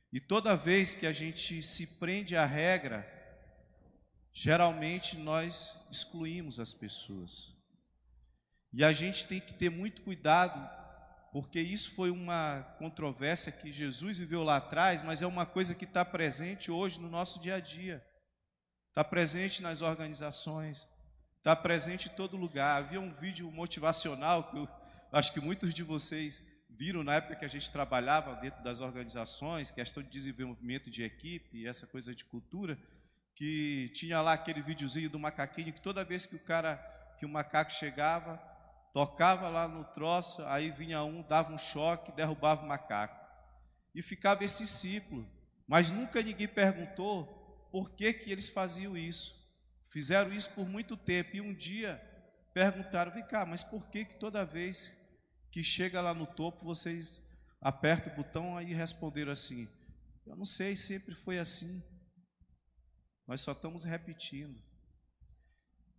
E 0.10 0.22
toda 0.22 0.56
vez 0.56 0.96
que 0.96 1.06
a 1.06 1.12
gente 1.12 1.62
se 1.62 2.00
prende 2.00 2.34
à 2.34 2.46
regra, 2.46 3.06
geralmente 4.32 5.18
nós 5.18 5.78
excluímos 5.92 6.62
as 6.62 6.74
pessoas. 6.74 7.60
E 8.72 8.86
a 8.86 8.94
gente 8.94 9.28
tem 9.28 9.42
que 9.42 9.54
ter 9.54 9.70
muito 9.70 10.02
cuidado, 10.02 10.66
porque 11.34 11.60
isso 11.60 11.92
foi 11.92 12.10
uma 12.10 12.64
controvérsia 12.80 13.52
que 13.52 13.70
Jesus 13.70 14.18
viveu 14.18 14.44
lá 14.44 14.58
atrás, 14.58 15.02
mas 15.02 15.22
é 15.22 15.28
uma 15.28 15.46
coisa 15.46 15.76
que 15.76 15.84
está 15.84 16.06
presente 16.06 16.72
hoje 16.72 17.02
no 17.02 17.10
nosso 17.10 17.42
dia 17.42 17.56
a 17.56 17.60
dia. 17.60 18.02
Está 18.88 19.04
presente 19.04 19.62
nas 19.62 19.82
organizações, 19.82 20.88
está 21.42 21.56
presente 21.56 22.08
em 22.08 22.12
todo 22.12 22.38
lugar. 22.38 22.78
Havia 22.78 23.02
um 23.02 23.12
vídeo 23.12 23.52
motivacional 23.52 24.52
que 24.52 24.58
eu 24.58 24.70
acho 25.12 25.34
que 25.34 25.42
muitos 25.42 25.74
de 25.74 25.82
vocês 25.82 26.46
viram 26.70 27.04
na 27.04 27.16
época 27.16 27.36
que 27.36 27.44
a 27.44 27.48
gente 27.48 27.70
trabalhava 27.72 28.36
dentro 28.36 28.64
das 28.64 28.80
organizações, 28.80 29.72
questão 29.72 30.04
de 30.04 30.10
desenvolvimento 30.10 30.90
de 30.90 31.04
equipe, 31.04 31.66
essa 31.66 31.88
coisa 31.88 32.14
de 32.14 32.24
cultura, 32.26 32.78
que 33.36 33.92
tinha 33.96 34.22
lá 34.22 34.34
aquele 34.34 34.62
videozinho 34.62 35.10
do 35.10 35.18
macaquinho 35.18 35.74
que 35.74 35.82
toda 35.82 36.06
vez 36.06 36.28
que 36.28 36.36
o 36.36 36.40
cara, 36.40 36.76
que 37.18 37.26
o 37.26 37.30
macaco 37.30 37.72
chegava, 37.72 38.38
tocava 38.94 39.50
lá 39.50 39.68
no 39.68 39.84
troço, 39.86 40.44
aí 40.46 40.70
vinha 40.70 41.04
um, 41.04 41.24
dava 41.24 41.52
um 41.52 41.58
choque, 41.58 42.12
derrubava 42.12 42.64
o 42.64 42.68
macaco. 42.68 43.20
E 43.96 44.02
ficava 44.02 44.44
esse 44.44 44.68
ciclo. 44.68 45.28
Mas 45.68 45.90
nunca 45.90 46.22
ninguém 46.22 46.48
perguntou 46.48 47.26
por 47.72 47.92
que 47.92 48.14
que 48.14 48.32
eles 48.32 48.48
faziam 48.48 48.96
isso. 48.96 49.41
Fizeram 49.92 50.34
isso 50.34 50.52
por 50.52 50.68
muito 50.68 50.96
tempo 50.96 51.36
e 51.36 51.42
um 51.42 51.54
dia 51.54 52.02
perguntaram: 52.54 53.12
"Vem 53.12 53.28
cá, 53.28 53.46
mas 53.46 53.64
por 53.64 53.90
que 53.90 54.06
que 54.06 54.20
toda 54.20 54.46
vez 54.46 54.98
que 55.52 55.62
chega 55.62 56.02
lá 56.02 56.14
no 56.14 56.26
topo, 56.26 56.64
vocês 56.64 57.22
apertam 57.60 58.14
o 58.14 58.16
botão 58.16 58.62
e 58.62 58.74
responderam 58.74 59.32
assim: 59.32 59.68
Eu 60.26 60.36
não 60.36 60.46
sei, 60.46 60.76
sempre 60.76 61.14
foi 61.14 61.38
assim. 61.38 61.84
Nós 63.28 63.42
só 63.42 63.52
estamos 63.52 63.84
repetindo. 63.84 64.60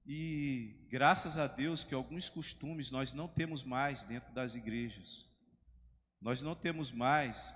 E 0.04 0.86
graças 0.90 1.38
a 1.38 1.46
Deus 1.46 1.84
que 1.84 1.94
alguns 1.94 2.28
costumes 2.28 2.90
nós 2.90 3.12
não 3.12 3.28
temos 3.28 3.62
mais 3.62 4.02
dentro 4.02 4.32
das 4.32 4.54
igrejas. 4.54 5.24
Nós 6.20 6.42
não 6.42 6.54
temos 6.54 6.90
mais 6.90 7.54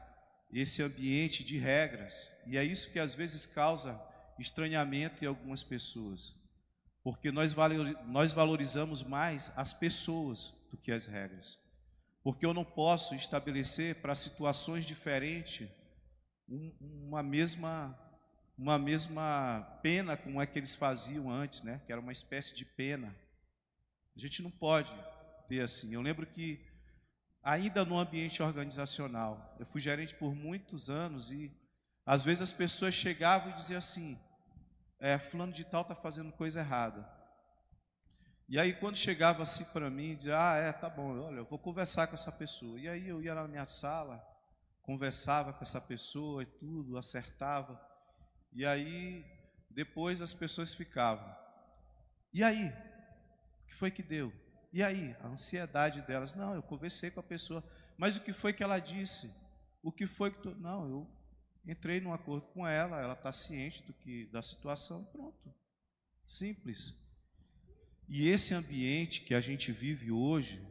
esse 0.52 0.82
ambiente 0.82 1.42
de 1.42 1.58
regras. 1.58 2.28
E 2.46 2.56
é 2.56 2.62
isso 2.62 2.92
que 2.92 2.98
às 2.98 3.14
vezes 3.14 3.46
causa 3.46 3.94
estranhamento 4.38 5.24
em 5.24 5.26
algumas 5.26 5.62
pessoas. 5.62 6.34
Porque 7.02 7.30
nós 7.30 8.32
valorizamos 8.32 9.02
mais 9.02 9.52
as 9.56 9.72
pessoas 9.72 10.52
do 10.70 10.76
que 10.76 10.90
as 10.90 11.06
regras 11.06 11.58
porque 12.26 12.44
eu 12.44 12.52
não 12.52 12.64
posso 12.64 13.14
estabelecer 13.14 14.02
para 14.02 14.12
situações 14.16 14.84
diferentes 14.84 15.68
uma 16.48 17.22
mesma 17.22 17.96
uma 18.58 18.76
mesma 18.80 19.78
pena 19.80 20.16
como 20.16 20.42
é 20.42 20.46
que 20.46 20.58
eles 20.58 20.74
faziam 20.74 21.30
antes, 21.30 21.62
né? 21.62 21.80
Que 21.86 21.92
era 21.92 22.00
uma 22.00 22.10
espécie 22.10 22.52
de 22.52 22.64
pena. 22.64 23.14
A 24.16 24.18
gente 24.18 24.42
não 24.42 24.50
pode 24.50 24.92
ter 25.46 25.60
assim. 25.60 25.94
Eu 25.94 26.02
lembro 26.02 26.26
que 26.26 26.66
ainda 27.44 27.84
no 27.84 27.96
ambiente 27.96 28.42
organizacional, 28.42 29.56
eu 29.60 29.66
fui 29.66 29.80
gerente 29.80 30.12
por 30.16 30.34
muitos 30.34 30.90
anos 30.90 31.30
e 31.30 31.56
às 32.04 32.24
vezes 32.24 32.42
as 32.42 32.52
pessoas 32.52 32.92
chegavam 32.92 33.52
e 33.52 33.54
diziam 33.54 33.78
assim: 33.78 34.18
é, 34.98 35.18
fulano 35.18 35.52
de 35.52 35.64
tal 35.64 35.82
está 35.82 35.94
fazendo 35.94 36.32
coisa 36.32 36.60
errada. 36.60 37.06
E 38.48 38.58
aí, 38.58 38.72
quando 38.74 38.96
chegava 38.96 39.42
assim 39.42 39.64
para 39.64 39.90
mim, 39.90 40.16
dizia: 40.16 40.36
Ah, 40.38 40.56
é, 40.56 40.72
tá 40.72 40.88
bom, 40.88 41.18
olha, 41.18 41.38
eu 41.38 41.44
vou 41.44 41.58
conversar 41.58 42.06
com 42.06 42.14
essa 42.14 42.30
pessoa. 42.30 42.78
E 42.78 42.88
aí 42.88 43.08
eu 43.08 43.20
ia 43.20 43.34
na 43.34 43.48
minha 43.48 43.66
sala, 43.66 44.24
conversava 44.82 45.52
com 45.52 45.62
essa 45.62 45.80
pessoa 45.80 46.42
e 46.42 46.46
tudo, 46.46 46.96
acertava. 46.96 47.80
E 48.52 48.64
aí, 48.64 49.24
depois 49.70 50.22
as 50.22 50.32
pessoas 50.32 50.74
ficavam: 50.74 51.34
E 52.32 52.42
aí? 52.42 52.68
O 52.68 53.66
que 53.66 53.74
foi 53.74 53.90
que 53.90 54.02
deu? 54.02 54.32
E 54.72 54.82
aí? 54.82 55.16
A 55.20 55.26
ansiedade 55.26 56.02
delas: 56.02 56.34
Não, 56.34 56.54
eu 56.54 56.62
conversei 56.62 57.10
com 57.10 57.18
a 57.18 57.24
pessoa, 57.24 57.64
mas 57.98 58.16
o 58.16 58.22
que 58.22 58.32
foi 58.32 58.52
que 58.52 58.62
ela 58.62 58.78
disse? 58.78 59.34
O 59.82 59.90
que 59.90 60.06
foi 60.06 60.30
que. 60.30 60.40
Tu... 60.40 60.54
Não, 60.54 60.88
eu 60.88 61.15
entrei 61.66 62.00
num 62.00 62.12
acordo 62.12 62.46
com 62.48 62.66
ela, 62.66 63.00
ela 63.00 63.14
está 63.14 63.32
ciente 63.32 63.82
do 63.82 63.92
que, 63.92 64.26
da 64.26 64.40
situação, 64.40 65.04
pronto. 65.04 65.54
Simples. 66.26 66.94
E 68.08 68.28
esse 68.28 68.54
ambiente 68.54 69.22
que 69.22 69.34
a 69.34 69.40
gente 69.40 69.72
vive 69.72 70.12
hoje 70.12 70.64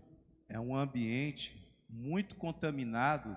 é 0.47 0.59
um 0.59 0.75
ambiente 0.75 1.61
muito 1.89 2.35
contaminado 2.35 3.35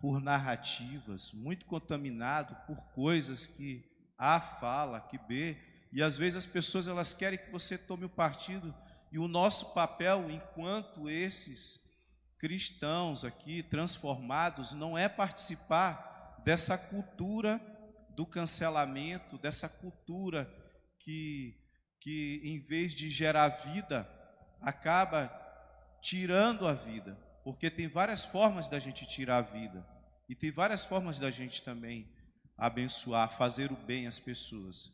por 0.00 0.20
narrativas, 0.20 1.32
muito 1.32 1.66
contaminado 1.66 2.56
por 2.66 2.76
coisas 2.94 3.46
que 3.46 3.84
A 4.16 4.40
fala, 4.40 5.00
que 5.00 5.18
B, 5.18 5.56
e 5.92 6.02
às 6.02 6.16
vezes 6.16 6.36
as 6.36 6.46
pessoas 6.46 6.86
elas 6.86 7.12
querem 7.12 7.38
que 7.38 7.50
você 7.50 7.76
tome 7.76 8.04
o 8.04 8.08
partido 8.08 8.74
e 9.10 9.18
o 9.18 9.26
nosso 9.26 9.74
papel 9.74 10.30
enquanto 10.30 11.10
esses 11.10 11.80
cristãos 12.38 13.24
aqui 13.24 13.62
transformados 13.62 14.72
não 14.72 14.96
é 14.96 15.08
participar 15.08 16.09
dessa 16.44 16.76
cultura 16.76 17.60
do 18.16 18.26
cancelamento, 18.26 19.38
dessa 19.38 19.68
cultura 19.68 20.48
que 20.98 21.60
que 22.00 22.40
em 22.42 22.58
vez 22.58 22.94
de 22.94 23.10
gerar 23.10 23.48
vida, 23.48 24.08
acaba 24.60 25.30
tirando 26.00 26.66
a 26.66 26.72
vida, 26.72 27.14
porque 27.44 27.70
tem 27.70 27.86
várias 27.86 28.24
formas 28.24 28.68
da 28.68 28.78
gente 28.78 29.06
tirar 29.06 29.38
a 29.38 29.42
vida 29.42 29.86
e 30.28 30.34
tem 30.34 30.50
várias 30.50 30.84
formas 30.84 31.18
da 31.18 31.30
gente 31.30 31.62
também 31.62 32.10
abençoar, 32.56 33.36
fazer 33.36 33.70
o 33.70 33.76
bem 33.76 34.06
às 34.06 34.18
pessoas. 34.18 34.90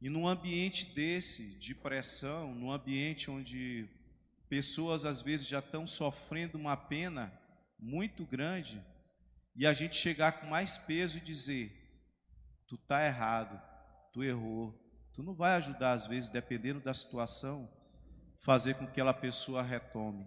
E 0.00 0.08
num 0.08 0.26
ambiente 0.26 0.86
desse, 0.94 1.58
de 1.58 1.74
pressão, 1.74 2.54
num 2.54 2.70
ambiente 2.70 3.30
onde 3.30 3.88
pessoas 4.48 5.04
às 5.04 5.22
vezes 5.22 5.46
já 5.46 5.58
estão 5.58 5.86
sofrendo 5.86 6.58
uma 6.58 6.76
pena 6.76 7.32
muito 7.78 8.24
grande, 8.24 8.80
e 9.54 9.66
a 9.66 9.72
gente 9.72 9.96
chegar 9.96 10.40
com 10.40 10.46
mais 10.46 10.76
peso 10.78 11.18
e 11.18 11.20
dizer: 11.20 11.70
tu 12.66 12.76
tá 12.76 13.04
errado, 13.04 13.60
tu 14.12 14.22
errou, 14.22 14.82
Tu 15.12 15.22
não 15.22 15.34
vai 15.34 15.54
ajudar, 15.56 15.92
às 15.92 16.06
vezes, 16.06 16.28
dependendo 16.28 16.80
da 16.80 16.94
situação, 16.94 17.70
fazer 18.40 18.74
com 18.74 18.86
que 18.86 18.92
aquela 18.92 19.12
pessoa 19.12 19.62
retome. 19.62 20.26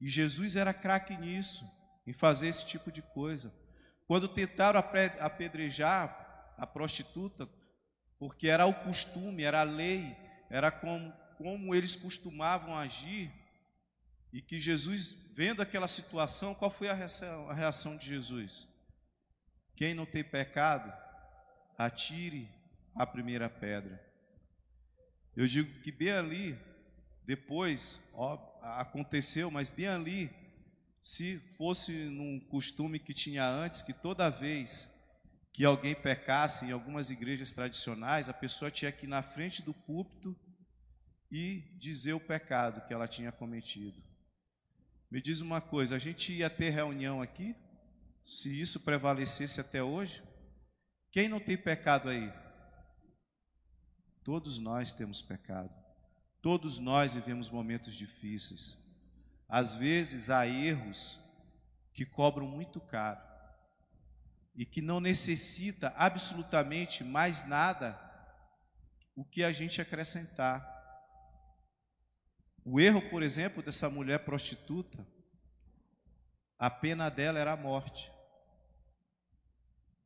E 0.00 0.08
Jesus 0.08 0.54
era 0.54 0.74
craque 0.74 1.16
nisso, 1.16 1.64
em 2.06 2.12
fazer 2.12 2.48
esse 2.48 2.66
tipo 2.66 2.92
de 2.92 3.00
coisa. 3.00 3.52
Quando 4.06 4.28
tentaram 4.28 4.78
apedrejar 5.20 6.54
a 6.58 6.66
prostituta, 6.66 7.48
porque 8.18 8.48
era 8.48 8.66
o 8.66 8.74
costume, 8.74 9.42
era 9.42 9.60
a 9.60 9.64
lei, 9.64 10.14
era 10.50 10.70
como, 10.70 11.10
como 11.38 11.74
eles 11.74 11.96
costumavam 11.96 12.76
agir, 12.76 13.32
E 14.32 14.40
que 14.40 14.58
Jesus, 14.58 15.12
vendo 15.34 15.60
aquela 15.60 15.86
situação, 15.86 16.54
qual 16.54 16.70
foi 16.70 16.88
a 16.88 16.94
reação, 16.94 17.50
a 17.50 17.54
reação 17.54 17.96
de 17.96 18.06
Jesus? 18.06 18.66
Quem 19.76 19.94
não 19.94 20.06
tem 20.06 20.24
pecado, 20.24 20.92
atire 21.76 22.48
a 22.94 23.06
primeira 23.06 23.50
pedra. 23.50 24.00
Eu 25.36 25.46
digo 25.46 25.80
que 25.80 25.92
bem 25.92 26.10
ali, 26.10 26.58
depois, 27.24 28.00
ó, 28.14 28.38
aconteceu, 28.78 29.50
mas 29.50 29.68
bem 29.68 29.88
ali, 29.88 30.30
se 31.02 31.38
fosse 31.56 31.92
num 31.92 32.38
costume 32.38 32.98
que 32.98 33.12
tinha 33.12 33.46
antes, 33.46 33.82
que 33.82 33.92
toda 33.92 34.30
vez 34.30 34.90
que 35.52 35.64
alguém 35.64 35.94
pecasse 35.94 36.64
em 36.64 36.72
algumas 36.72 37.10
igrejas 37.10 37.52
tradicionais, 37.52 38.28
a 38.28 38.32
pessoa 38.32 38.70
tinha 38.70 38.92
que 38.92 39.04
ir 39.04 39.08
na 39.08 39.22
frente 39.22 39.62
do 39.62 39.74
púlpito 39.74 40.34
e 41.30 41.76
dizer 41.78 42.14
o 42.14 42.20
pecado 42.20 42.86
que 42.86 42.94
ela 42.94 43.08
tinha 43.08 43.30
cometido. 43.30 44.11
Me 45.12 45.20
diz 45.20 45.42
uma 45.42 45.60
coisa, 45.60 45.94
a 45.94 45.98
gente 45.98 46.32
ia 46.32 46.48
ter 46.48 46.70
reunião 46.70 47.20
aqui, 47.20 47.54
se 48.24 48.58
isso 48.58 48.80
prevalecesse 48.80 49.60
até 49.60 49.82
hoje? 49.82 50.22
Quem 51.10 51.28
não 51.28 51.38
tem 51.38 51.54
pecado 51.54 52.08
aí? 52.08 52.32
Todos 54.24 54.56
nós 54.56 54.90
temos 54.90 55.20
pecado. 55.20 55.70
Todos 56.40 56.78
nós 56.78 57.12
vivemos 57.12 57.50
momentos 57.50 57.94
difíceis. 57.94 58.82
Às 59.46 59.74
vezes 59.74 60.30
há 60.30 60.46
erros 60.46 61.18
que 61.92 62.06
cobram 62.06 62.48
muito 62.48 62.80
caro 62.80 63.20
e 64.54 64.64
que 64.64 64.80
não 64.80 64.98
necessita 64.98 65.92
absolutamente 65.94 67.04
mais 67.04 67.46
nada 67.46 68.00
o 69.14 69.26
que 69.26 69.44
a 69.44 69.52
gente 69.52 69.78
acrescentar. 69.78 70.71
O 72.64 72.78
erro, 72.78 73.02
por 73.10 73.22
exemplo, 73.22 73.62
dessa 73.62 73.90
mulher 73.90 74.20
prostituta, 74.20 75.06
a 76.58 76.70
pena 76.70 77.08
dela 77.08 77.38
era 77.38 77.52
a 77.52 77.56
morte. 77.56 78.10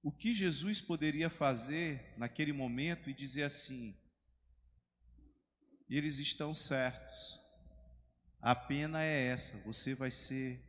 O 0.03 0.11
que 0.11 0.33
Jesus 0.33 0.81
poderia 0.81 1.29
fazer 1.29 2.15
naquele 2.17 2.53
momento 2.53 3.11
e 3.11 3.15
dizer 3.15 3.43
assim: 3.43 3.95
eles 5.91 6.19
estão 6.19 6.55
certos, 6.55 7.39
a 8.41 8.55
pena 8.55 9.03
é 9.03 9.27
essa, 9.27 9.59
você 9.59 9.95
vai 9.95 10.11
ser 10.11 10.61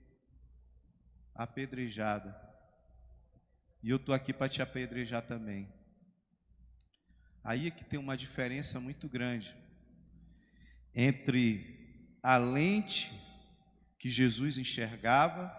apedrejada. 1.33 2.35
E 3.81 3.89
eu 3.89 3.97
estou 3.97 4.13
aqui 4.13 4.33
para 4.33 4.49
te 4.49 4.61
apedrejar 4.61 5.25
também. 5.25 5.71
Aí 7.43 7.67
é 7.67 7.71
que 7.71 7.85
tem 7.85 7.99
uma 7.99 8.17
diferença 8.17 8.79
muito 8.79 9.07
grande 9.07 9.55
entre 10.93 11.76
a 12.27 12.35
lente 12.35 13.09
que 13.97 14.09
Jesus 14.09 14.57
enxergava 14.57 15.49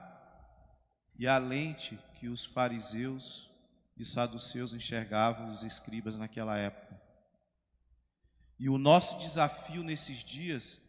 e 1.19 1.27
a 1.27 1.39
lente 1.39 1.99
que 2.17 2.29
os 2.29 2.45
fariseus 2.45 3.51
e 3.97 4.05
saduceus 4.05 4.75
enxergavam, 4.75 5.51
os 5.51 5.63
escribas 5.63 6.19
naquela 6.19 6.59
época. 6.59 7.01
E 8.59 8.69
o 8.69 8.77
nosso 8.77 9.19
desafio 9.19 9.83
nesses 9.83 10.19
dias 10.19 10.83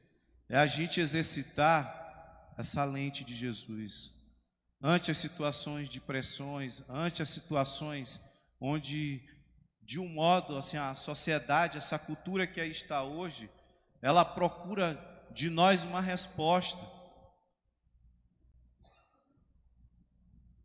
é 0.49 0.57
a 0.57 0.67
gente 0.67 0.99
exercitar 0.99 2.53
essa 2.57 2.83
lente 2.83 3.23
de 3.23 3.33
Jesus 3.33 4.11
ante 4.81 5.09
as 5.09 5.17
situações 5.17 5.87
de 5.87 6.01
pressões, 6.01 6.83
ante 6.89 7.21
as 7.21 7.29
situações 7.29 8.19
onde, 8.59 9.23
de 9.81 9.97
um 9.97 10.09
modo, 10.09 10.57
assim, 10.57 10.75
a 10.75 10.93
sociedade, 10.93 11.77
essa 11.77 11.97
cultura 11.97 12.45
que 12.45 12.59
aí 12.59 12.69
está 12.69 13.01
hoje, 13.01 13.49
ela 14.01 14.25
procura 14.25 15.08
de 15.31 15.49
nós 15.49 15.83
uma 15.83 16.01
resposta. 16.01 16.79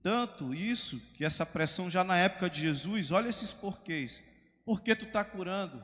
Tanto 0.03 0.53
isso 0.55 1.01
que 1.15 1.25
essa 1.25 1.47
pressão 1.47 1.89
já 1.89 2.05
na 2.05 2.19
época 2.19 2.51
de 2.51 2.61
Jesus, 2.61 3.11
olha 3.11 3.29
esses 3.29 3.53
porquês. 3.53 4.23
Por 4.65 4.83
que 4.83 4.95
tu 4.95 5.07
está 5.07 5.25
curando 5.25 5.83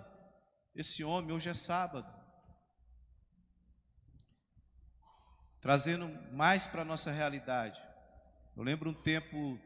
esse 0.74 1.02
homem? 1.02 1.32
Hoje 1.32 1.48
é 1.48 1.54
sábado. 1.54 2.06
Trazendo 5.60 6.06
mais 6.32 6.66
para 6.66 6.82
a 6.82 6.84
nossa 6.84 7.10
realidade. 7.10 7.82
Eu 8.54 8.62
lembro 8.62 8.90
um 8.90 8.94
tempo 8.94 9.58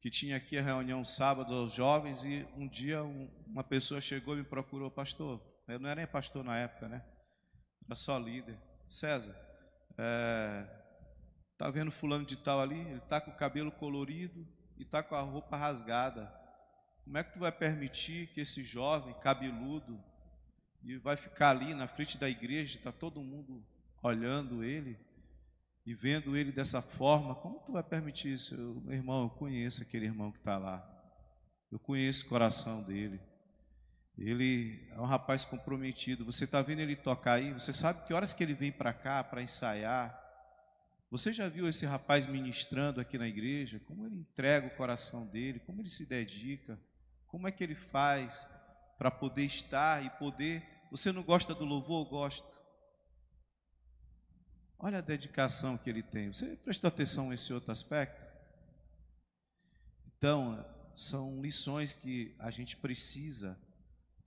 que 0.00 0.10
tinha 0.10 0.36
aqui 0.36 0.56
a 0.56 0.62
reunião 0.62 1.04
sábado 1.04 1.54
aos 1.54 1.72
jovens 1.72 2.24
e 2.24 2.46
um 2.56 2.66
dia 2.66 3.02
um, 3.02 3.28
uma 3.46 3.64
pessoa 3.64 4.00
chegou 4.00 4.34
e 4.34 4.38
me 4.38 4.44
procurou, 4.44 4.90
pastor. 4.90 5.38
Eu 5.66 5.78
não 5.78 5.88
era 5.88 6.00
nem 6.00 6.06
pastor 6.06 6.42
na 6.42 6.56
época, 6.56 6.88
né? 6.88 7.04
Era 7.88 7.96
só 7.96 8.16
líder. 8.16 8.56
César, 8.88 9.34
é, 9.98 10.64
tá 11.56 11.68
vendo 11.70 11.90
fulano 11.90 12.24
de 12.24 12.36
tal 12.36 12.60
ali? 12.60 12.78
Ele 12.78 13.00
tá 13.00 13.20
com 13.20 13.32
o 13.32 13.36
cabelo 13.36 13.72
colorido 13.72 14.46
e 14.78 14.84
tá 14.84 15.02
com 15.02 15.16
a 15.16 15.20
roupa 15.20 15.56
rasgada. 15.56 16.32
Como 17.02 17.18
é 17.18 17.24
que 17.24 17.32
tu 17.32 17.40
vai 17.40 17.50
permitir 17.50 18.28
que 18.28 18.42
esse 18.42 18.62
jovem 18.62 19.18
cabeludo 19.20 19.98
e 20.84 20.96
vai 20.98 21.16
ficar 21.16 21.50
ali 21.50 21.74
na 21.74 21.88
frente 21.88 22.16
da 22.16 22.28
igreja, 22.28 22.78
está 22.78 22.92
todo 22.92 23.20
mundo 23.20 23.66
olhando 24.02 24.62
ele? 24.62 24.96
e 25.88 25.94
vendo 25.94 26.36
ele 26.36 26.52
dessa 26.52 26.82
forma, 26.82 27.34
como 27.34 27.60
tu 27.60 27.72
vai 27.72 27.82
permitir 27.82 28.34
isso? 28.34 28.54
Eu, 28.54 28.74
meu 28.82 28.92
irmão, 28.92 29.22
eu 29.22 29.30
conheço 29.30 29.82
aquele 29.82 30.04
irmão 30.04 30.30
que 30.30 30.36
está 30.36 30.58
lá. 30.58 30.86
Eu 31.72 31.78
conheço 31.78 32.26
o 32.26 32.28
coração 32.28 32.82
dele. 32.82 33.18
Ele 34.18 34.84
é 34.90 35.00
um 35.00 35.04
rapaz 35.04 35.44
comprometido. 35.44 36.24
Você 36.24 36.44
está 36.44 36.60
vendo 36.60 36.80
ele 36.80 36.96
tocar 36.96 37.34
aí? 37.34 37.52
Você 37.52 37.72
sabe 37.72 38.04
que 38.04 38.12
horas 38.12 38.32
que 38.32 38.42
ele 38.42 38.52
vem 38.52 38.72
para 38.72 38.92
cá 38.92 39.22
para 39.22 39.42
ensaiar? 39.42 40.24
Você 41.08 41.32
já 41.32 41.48
viu 41.48 41.68
esse 41.68 41.86
rapaz 41.86 42.26
ministrando 42.26 43.00
aqui 43.00 43.16
na 43.16 43.28
igreja? 43.28 43.80
Como 43.86 44.04
ele 44.06 44.16
entrega 44.16 44.66
o 44.66 44.76
coração 44.76 45.24
dele? 45.26 45.60
Como 45.60 45.80
ele 45.80 45.88
se 45.88 46.04
dedica? 46.04 46.78
Como 47.28 47.46
é 47.46 47.52
que 47.52 47.62
ele 47.62 47.76
faz 47.76 48.44
para 48.98 49.10
poder 49.10 49.44
estar 49.44 50.04
e 50.04 50.10
poder? 50.10 50.66
Você 50.90 51.12
não 51.12 51.22
gosta 51.22 51.54
do 51.54 51.64
louvor? 51.64 52.04
Gosta. 52.08 52.58
Olha 54.80 54.98
a 54.98 55.02
dedicação 55.02 55.78
que 55.78 55.88
ele 55.88 56.02
tem. 56.02 56.32
Você 56.32 56.56
prestou 56.56 56.88
atenção 56.88 57.28
nesse 57.28 57.52
outro 57.52 57.70
aspecto? 57.70 58.20
Então, 60.16 60.64
são 60.96 61.40
lições 61.40 61.92
que 61.92 62.34
a 62.40 62.50
gente 62.50 62.76
precisa 62.76 63.56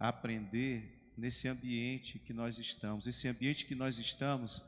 aprender 0.10 1.14
nesse 1.16 1.48
ambiente 1.48 2.18
que 2.18 2.34
nós 2.34 2.58
estamos. 2.58 3.06
Esse 3.06 3.28
ambiente 3.28 3.66
que 3.66 3.76
nós 3.76 4.00
estamos 4.00 4.62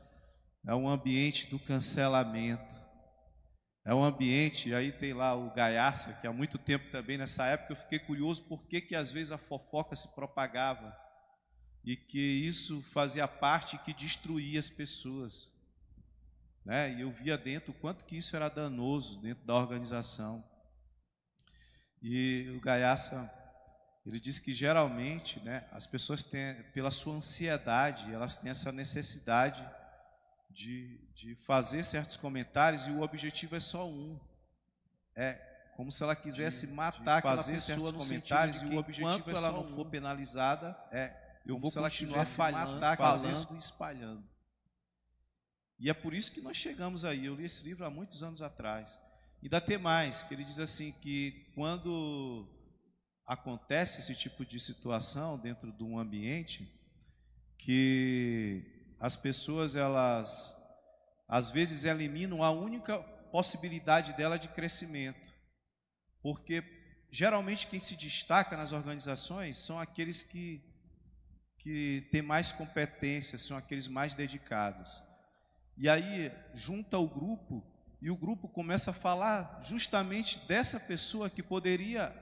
é 0.64 0.74
um 0.74 0.88
ambiente 0.88 1.50
do 1.50 1.58
cancelamento. 1.58 2.82
É 3.84 3.94
um 3.94 4.02
ambiente, 4.02 4.72
aí 4.72 4.92
tem 4.92 5.12
lá 5.12 5.34
o 5.34 5.52
Gaiaça, 5.52 6.14
que 6.14 6.26
há 6.26 6.32
muito 6.32 6.56
tempo 6.56 6.90
também, 6.90 7.18
nessa 7.18 7.44
época 7.44 7.72
eu 7.72 7.76
fiquei 7.76 7.98
curioso 7.98 8.44
por 8.44 8.66
que, 8.66 8.80
que 8.80 8.94
às 8.94 9.10
vezes 9.10 9.30
a 9.30 9.36
fofoca 9.36 9.94
se 9.94 10.14
propagava 10.14 10.96
e 11.84 11.94
que 11.94 12.18
isso 12.18 12.80
fazia 12.80 13.28
parte 13.28 13.76
que 13.78 13.92
destruía 13.92 14.58
as 14.58 14.70
pessoas. 14.70 15.52
Né? 16.64 16.94
E 16.94 17.02
eu 17.02 17.12
via 17.12 17.36
dentro 17.36 17.72
o 17.72 17.74
quanto 17.74 18.06
que 18.06 18.16
isso 18.16 18.34
era 18.34 18.48
danoso 18.48 19.20
dentro 19.20 19.44
da 19.44 19.54
organização. 19.54 20.42
E 22.00 22.50
o 22.56 22.60
Gaiaça, 22.60 23.30
ele 24.06 24.20
disse 24.20 24.40
que 24.40 24.52
geralmente, 24.52 25.40
né, 25.40 25.66
as 25.72 25.86
pessoas 25.86 26.22
têm, 26.22 26.62
pela 26.74 26.90
sua 26.90 27.14
ansiedade, 27.14 28.12
elas 28.12 28.36
têm 28.36 28.50
essa 28.50 28.70
necessidade 28.70 29.66
de, 30.50 30.98
de 31.14 31.34
fazer 31.36 31.84
certos 31.84 32.16
comentários 32.16 32.86
e 32.86 32.90
o 32.90 33.00
objetivo 33.00 33.56
é 33.56 33.60
só 33.60 33.88
um. 33.88 34.20
É 35.16 35.52
como 35.76 35.90
se 35.90 36.02
ela 36.02 36.14
quisesse 36.14 36.68
de, 36.68 36.72
matar 36.72 37.02
de 37.02 37.28
aquela 37.28 37.42
pessoa 37.42 37.92
nos 37.92 38.06
comentários 38.06 38.62
e 38.62 38.66
o 38.66 38.76
objetivo 38.76 39.30
é 39.30 39.34
ela 39.34 39.50
não 39.50 39.64
um. 39.64 39.66
for 39.68 39.86
penalizada, 39.86 40.76
é 40.92 41.24
eu 41.46 41.58
vou 41.58 41.70
continuar 41.70 42.26
falhando, 42.26 42.72
matar, 42.74 42.96
falando 42.96 43.54
e 43.54 43.58
espalhando. 43.58 44.24
E 45.78 45.90
é 45.90 45.94
por 45.94 46.14
isso 46.14 46.32
que 46.32 46.40
nós 46.40 46.56
chegamos 46.56 47.04
aí. 47.04 47.26
Eu 47.26 47.34
li 47.34 47.44
esse 47.44 47.64
livro 47.64 47.84
há 47.84 47.90
muitos 47.90 48.22
anos 48.22 48.40
atrás. 48.40 48.98
E 49.42 49.48
dá 49.48 49.58
até 49.58 49.76
mais, 49.76 50.22
que 50.22 50.32
ele 50.32 50.44
diz 50.44 50.58
assim 50.58 50.92
que 50.92 51.50
quando 51.54 52.48
acontece 53.26 54.00
esse 54.00 54.14
tipo 54.14 54.44
de 54.44 54.60
situação 54.60 55.38
dentro 55.38 55.72
de 55.72 55.82
um 55.82 55.98
ambiente, 55.98 56.70
que 57.58 58.94
as 59.00 59.16
pessoas 59.16 59.76
elas 59.76 60.52
às 61.26 61.50
vezes 61.50 61.84
eliminam 61.84 62.42
a 62.42 62.50
única 62.50 62.98
possibilidade 63.32 64.12
dela 64.12 64.38
de 64.38 64.48
crescimento. 64.48 65.32
Porque 66.22 66.62
geralmente 67.10 67.66
quem 67.66 67.80
se 67.80 67.96
destaca 67.96 68.56
nas 68.56 68.72
organizações 68.72 69.58
são 69.58 69.78
aqueles 69.78 70.22
que 70.22 70.62
que 71.58 72.06
têm 72.12 72.20
mais 72.20 72.52
competência, 72.52 73.38
são 73.38 73.56
aqueles 73.56 73.88
mais 73.88 74.14
dedicados. 74.14 75.02
E 75.78 75.88
aí 75.88 76.30
junta 76.52 76.98
o 76.98 77.08
grupo 77.08 77.64
e 78.02 78.10
o 78.10 78.16
grupo 78.16 78.46
começa 78.46 78.90
a 78.90 78.94
falar 78.94 79.60
justamente 79.62 80.40
dessa 80.46 80.78
pessoa 80.78 81.30
que 81.30 81.42
poderia 81.42 82.14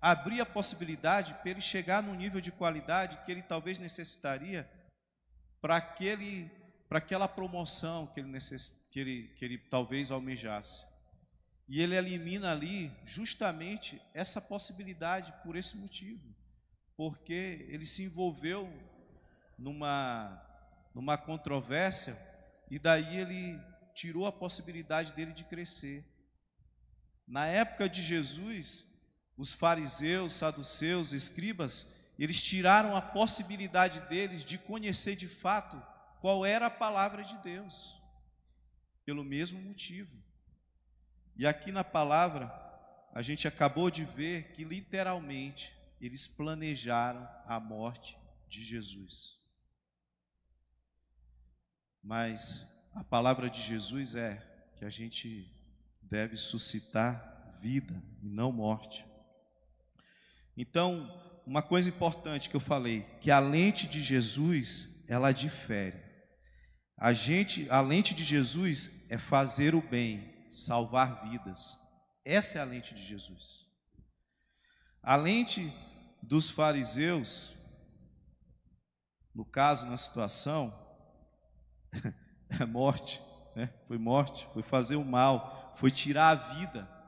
abrir 0.00 0.40
a 0.40 0.46
possibilidade 0.46 1.34
para 1.34 1.50
ele 1.50 1.60
chegar 1.60 2.02
no 2.02 2.14
nível 2.14 2.40
de 2.40 2.50
qualidade 2.50 3.18
que 3.24 3.30
ele 3.30 3.42
talvez 3.42 3.78
necessitaria 3.78 4.68
para 5.60 5.76
aquele 5.76 6.50
para 6.88 6.98
aquela 6.98 7.28
promoção 7.28 8.08
que 8.08 8.18
ele, 8.18 8.28
necess... 8.28 8.88
que, 8.90 8.98
ele, 8.98 9.28
que 9.36 9.44
ele 9.44 9.58
talvez 9.58 10.10
almejasse. 10.10 10.84
E 11.68 11.80
ele 11.80 11.94
elimina 11.94 12.50
ali 12.50 12.90
justamente 13.04 14.02
essa 14.12 14.40
possibilidade 14.40 15.32
por 15.44 15.54
esse 15.54 15.76
motivo, 15.76 16.34
porque 16.96 17.64
ele 17.70 17.86
se 17.86 18.02
envolveu 18.02 18.68
numa, 19.56 20.42
numa 20.92 21.16
controvérsia 21.16 22.18
e 22.68 22.76
daí 22.76 23.18
ele 23.18 23.56
tirou 23.94 24.26
a 24.26 24.32
possibilidade 24.32 25.12
dele 25.12 25.32
de 25.32 25.44
crescer. 25.44 26.04
Na 27.24 27.46
época 27.46 27.88
de 27.88 28.02
Jesus, 28.02 28.84
os 29.40 29.54
fariseus, 29.54 30.34
saduceus, 30.34 31.14
escribas, 31.14 31.86
eles 32.18 32.42
tiraram 32.42 32.94
a 32.94 33.00
possibilidade 33.00 34.02
deles 34.02 34.44
de 34.44 34.58
conhecer 34.58 35.16
de 35.16 35.26
fato 35.26 35.82
qual 36.20 36.44
era 36.44 36.66
a 36.66 36.70
palavra 36.70 37.24
de 37.24 37.34
Deus, 37.38 37.98
pelo 39.02 39.24
mesmo 39.24 39.58
motivo. 39.62 40.14
E 41.34 41.46
aqui 41.46 41.72
na 41.72 41.82
palavra, 41.82 42.52
a 43.14 43.22
gente 43.22 43.48
acabou 43.48 43.90
de 43.90 44.04
ver 44.04 44.52
que 44.52 44.62
literalmente 44.62 45.74
eles 45.98 46.26
planejaram 46.26 47.26
a 47.46 47.58
morte 47.58 48.18
de 48.46 48.62
Jesus. 48.62 49.40
Mas 52.02 52.62
a 52.94 53.02
palavra 53.02 53.48
de 53.48 53.62
Jesus 53.62 54.14
é 54.14 54.36
que 54.76 54.84
a 54.84 54.90
gente 54.90 55.50
deve 56.02 56.36
suscitar 56.36 57.56
vida 57.58 58.02
e 58.22 58.28
não 58.28 58.52
morte. 58.52 59.09
Então, 60.60 61.10
uma 61.46 61.62
coisa 61.62 61.88
importante 61.88 62.50
que 62.50 62.54
eu 62.54 62.60
falei, 62.60 63.00
que 63.22 63.30
a 63.30 63.38
lente 63.38 63.88
de 63.88 64.02
Jesus, 64.02 65.02
ela 65.08 65.32
difere. 65.32 65.98
A 66.98 67.14
gente, 67.14 67.66
a 67.70 67.80
lente 67.80 68.14
de 68.14 68.22
Jesus 68.22 69.06
é 69.08 69.16
fazer 69.16 69.74
o 69.74 69.80
bem, 69.80 70.46
salvar 70.52 71.22
vidas. 71.22 71.78
Essa 72.26 72.58
é 72.58 72.60
a 72.60 72.64
lente 72.64 72.94
de 72.94 73.00
Jesus. 73.02 73.64
A 75.02 75.16
lente 75.16 75.72
dos 76.22 76.50
fariseus, 76.50 77.54
no 79.34 79.46
caso, 79.46 79.86
na 79.86 79.96
situação, 79.96 80.78
é 82.60 82.66
morte, 82.66 83.18
né? 83.56 83.72
foi 83.88 83.96
morte, 83.96 84.46
foi 84.52 84.62
fazer 84.62 84.96
o 84.96 85.04
mal, 85.06 85.72
foi 85.78 85.90
tirar 85.90 86.28
a 86.28 86.54
vida. 86.54 86.99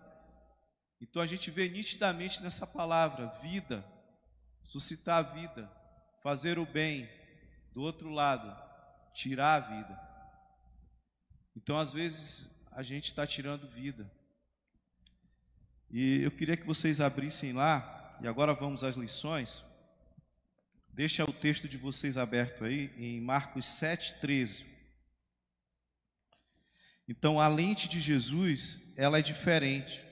Então 1.02 1.20
a 1.20 1.26
gente 1.26 1.50
vê 1.50 1.68
nitidamente 1.68 2.40
nessa 2.40 2.64
palavra, 2.64 3.26
vida, 3.42 3.84
suscitar 4.62 5.18
a 5.18 5.22
vida, 5.22 5.68
fazer 6.22 6.60
o 6.60 6.64
bem. 6.64 7.10
Do 7.74 7.82
outro 7.82 8.10
lado, 8.10 8.54
tirar 9.12 9.54
a 9.54 9.60
vida. 9.60 10.00
Então, 11.56 11.78
às 11.78 11.92
vezes, 11.92 12.64
a 12.70 12.82
gente 12.82 13.06
está 13.06 13.26
tirando 13.26 13.66
vida. 13.66 14.10
E 15.90 16.22
eu 16.22 16.30
queria 16.30 16.56
que 16.56 16.66
vocês 16.66 17.00
abrissem 17.00 17.52
lá, 17.52 18.18
e 18.22 18.28
agora 18.28 18.54
vamos 18.54 18.84
às 18.84 18.96
lições. 18.96 19.64
Deixa 20.92 21.24
o 21.24 21.32
texto 21.32 21.66
de 21.66 21.78
vocês 21.78 22.16
aberto 22.16 22.64
aí, 22.64 22.92
em 22.96 23.20
Marcos 23.20 23.64
7,13. 23.64 24.64
Então, 27.08 27.40
a 27.40 27.48
lente 27.48 27.88
de 27.88 28.00
Jesus, 28.00 28.92
ela 28.96 29.18
é 29.18 29.22
diferente. 29.22 30.11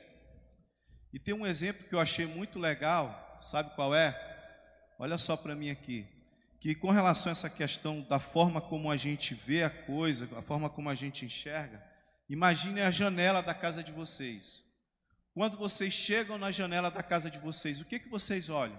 E 1.12 1.18
tem 1.18 1.35
um 1.35 1.46
exemplo 1.46 1.87
que 1.87 1.94
eu 1.94 2.01
achei 2.01 2.27
muito 2.27 2.59
legal, 2.59 3.38
sabe 3.40 3.75
qual 3.75 3.94
é? 3.94 4.14
Olha 4.99 5.18
só 5.18 5.37
para 5.37 5.55
mim 5.55 5.70
aqui 5.70 6.07
que 6.61 6.75
com 6.75 6.90
relação 6.90 7.31
a 7.31 7.33
essa 7.33 7.49
questão 7.49 8.03
da 8.03 8.20
forma 8.20 8.61
como 8.61 8.90
a 8.90 8.96
gente 8.96 9.35
vê 9.35 9.62
a 9.62 9.70
coisa, 9.70 10.29
a 10.37 10.42
forma 10.42 10.68
como 10.68 10.90
a 10.90 10.94
gente 10.94 11.25
enxerga, 11.25 11.83
imagine 12.29 12.83
a 12.83 12.90
janela 12.90 13.42
da 13.42 13.55
casa 13.55 13.83
de 13.83 13.90
vocês. 13.90 14.62
Quando 15.33 15.57
vocês 15.57 15.94
chegam 15.94 16.37
na 16.37 16.51
janela 16.51 16.90
da 16.90 17.03
casa 17.03 17.31
de 17.31 17.38
vocês, 17.38 17.81
o 17.81 17.87
que 17.87 17.99
que 17.99 18.11
vocês 18.11 18.51
olham? 18.51 18.77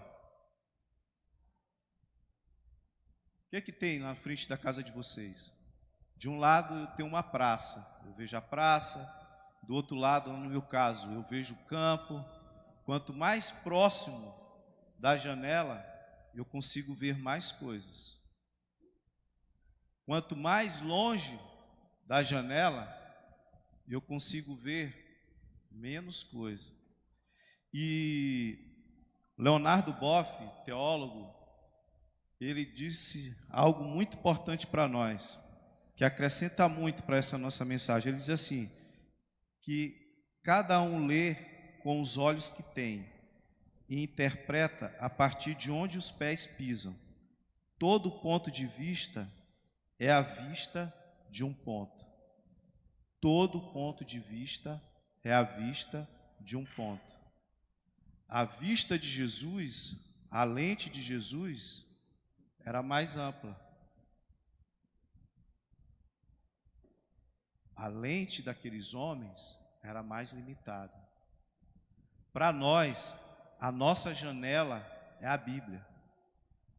O 3.47 3.49
que 3.49 3.61
que 3.61 3.71
tem 3.71 3.97
na 3.97 4.13
frente 4.13 4.47
da 4.47 4.57
casa 4.57 4.83
de 4.83 4.91
vocês? 4.91 5.51
De 6.15 6.29
um 6.29 6.37
lado 6.37 6.95
tem 6.95 7.03
uma 7.03 7.23
praça, 7.23 7.99
eu 8.05 8.13
vejo 8.13 8.37
a 8.37 8.41
praça, 8.41 8.99
do 9.61 9.75
outro 9.75 9.95
lado, 9.95 10.31
no 10.31 10.49
meu 10.49 10.61
caso, 10.61 11.11
eu 11.11 11.23
vejo 11.23 11.53
o 11.53 11.65
campo. 11.65 12.23
Quanto 12.83 13.13
mais 13.13 13.51
próximo 13.51 14.33
da 14.97 15.15
janela, 15.15 15.85
eu 16.33 16.43
consigo 16.43 16.95
ver 16.95 17.17
mais 17.17 17.51
coisas. 17.51 18.19
Quanto 20.05 20.35
mais 20.35 20.81
longe 20.81 21.39
da 22.05 22.23
janela, 22.23 22.89
eu 23.87 24.01
consigo 24.01 24.55
ver 24.55 25.01
menos 25.71 26.23
coisa. 26.23 26.71
E 27.73 28.57
Leonardo 29.37 29.93
Boff, 29.93 30.29
teólogo, 30.65 31.33
ele 32.39 32.65
disse 32.65 33.37
algo 33.49 33.83
muito 33.83 34.17
importante 34.17 34.65
para 34.65 34.87
nós, 34.87 35.37
que 35.95 36.03
acrescenta 36.03 36.67
muito 36.67 37.03
para 37.03 37.17
essa 37.17 37.37
nossa 37.37 37.63
mensagem. 37.63 38.09
Ele 38.09 38.17
diz 38.17 38.29
assim: 38.29 38.69
que 39.61 39.95
cada 40.43 40.81
um 40.81 41.05
lê 41.05 41.35
com 41.83 42.01
os 42.01 42.17
olhos 42.17 42.49
que 42.49 42.63
tem, 42.63 43.05
e 43.91 44.01
interpreta 44.01 44.95
a 44.99 45.09
partir 45.09 45.53
de 45.53 45.69
onde 45.69 45.97
os 45.97 46.09
pés 46.09 46.45
pisam. 46.45 46.95
Todo 47.77 48.21
ponto 48.21 48.49
de 48.49 48.65
vista 48.65 49.29
é 49.99 50.09
a 50.09 50.21
vista 50.21 50.93
de 51.29 51.43
um 51.43 51.53
ponto. 51.53 52.05
Todo 53.19 53.59
ponto 53.73 54.05
de 54.05 54.17
vista 54.17 54.81
é 55.21 55.33
a 55.33 55.43
vista 55.43 56.09
de 56.39 56.55
um 56.55 56.63
ponto. 56.63 57.19
A 58.29 58.45
vista 58.45 58.97
de 58.97 59.09
Jesus, 59.09 60.09
a 60.29 60.45
lente 60.45 60.89
de 60.89 61.01
Jesus, 61.01 61.85
era 62.63 62.81
mais 62.81 63.17
ampla. 63.17 63.59
A 67.81 67.87
lente 67.87 68.43
daqueles 68.43 68.93
homens 68.93 69.57
era 69.81 70.03
mais 70.03 70.29
limitada. 70.29 70.93
Para 72.31 72.53
nós, 72.53 73.11
a 73.59 73.71
nossa 73.71 74.13
janela 74.13 74.85
é 75.19 75.25
a 75.25 75.35
Bíblia. 75.35 75.83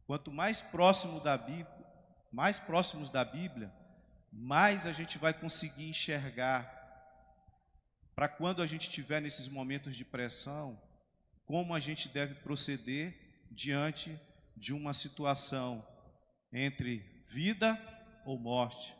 Quanto 0.07 0.31
mais 0.31 0.61
próximo 0.61 1.19
da 1.19 1.37
Bíblia, 1.37 1.85
mais 2.31 2.57
próximos 2.57 3.09
da 3.09 3.25
Bíblia, 3.25 3.69
mais 4.31 4.85
a 4.85 4.93
gente 4.93 5.17
vai 5.17 5.33
conseguir 5.33 5.89
enxergar 5.89 6.71
para 8.15 8.29
quando 8.29 8.61
a 8.61 8.65
gente 8.65 8.89
tiver 8.89 9.19
nesses 9.19 9.49
momentos 9.49 9.97
de 9.97 10.05
pressão, 10.05 10.81
como 11.45 11.75
a 11.75 11.81
gente 11.81 12.07
deve 12.07 12.35
proceder 12.35 13.45
diante 13.51 14.17
de 14.55 14.71
uma 14.71 14.93
situação 14.93 15.85
entre 16.53 17.25
vida 17.27 17.77
ou 18.25 18.39
morte, 18.39 18.95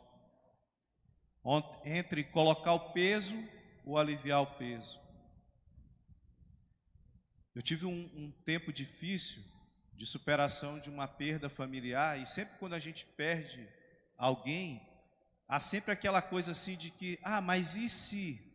entre 1.84 2.24
colocar 2.24 2.72
o 2.72 2.92
peso 2.92 3.36
ou 3.84 3.98
aliviar 3.98 4.42
o 4.42 4.58
peso. 4.58 4.98
Eu 7.54 7.62
tive 7.62 7.86
um, 7.86 8.10
um 8.14 8.30
tempo 8.44 8.72
difícil 8.72 9.42
de 9.92 10.06
superação 10.06 10.80
de 10.80 10.90
uma 10.90 11.06
perda 11.06 11.48
familiar 11.48 12.20
e 12.20 12.26
sempre 12.26 12.58
quando 12.58 12.74
a 12.74 12.80
gente 12.80 13.04
perde 13.04 13.68
alguém, 14.16 14.82
há 15.46 15.60
sempre 15.60 15.92
aquela 15.92 16.20
coisa 16.20 16.52
assim 16.52 16.76
de 16.76 16.90
que, 16.90 17.18
ah, 17.22 17.40
mas 17.40 17.76
e 17.76 17.88
se? 17.88 18.52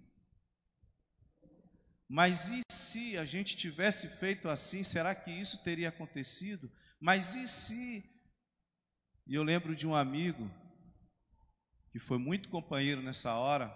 Mas 2.07 2.49
e 2.49 2.61
se 2.71 3.17
a 3.17 3.23
gente 3.23 3.55
tivesse 3.55 4.07
feito 4.07 4.49
assim, 4.49 4.83
será 4.83 5.13
que 5.13 5.31
isso 5.31 5.63
teria 5.63 5.89
acontecido? 5.89 6.69
Mas 6.99 7.35
e 7.35 7.47
se? 7.47 8.03
E 9.27 9.35
eu 9.35 9.43
lembro 9.43 9.75
de 9.75 9.87
um 9.87 9.95
amigo 9.95 10.49
que 11.91 11.99
foi 11.99 12.17
muito 12.17 12.49
companheiro 12.49 13.01
nessa 13.01 13.35
hora, 13.35 13.73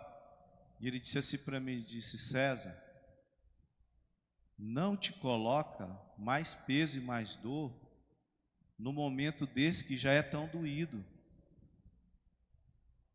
e 0.80 0.88
ele 0.88 1.00
disse 1.00 1.18
assim 1.18 1.38
para 1.38 1.60
mim, 1.60 1.82
disse, 1.82 2.18
César, 2.18 2.78
não 4.58 4.96
te 4.96 5.14
coloca 5.14 5.88
mais 6.18 6.54
peso 6.54 6.98
e 6.98 7.02
mais 7.02 7.36
dor 7.36 7.74
no 8.78 8.94
momento 8.94 9.46
desse 9.46 9.88
que 9.88 9.98
já 9.98 10.12
é 10.12 10.22
tão 10.22 10.48
doído. 10.48 11.04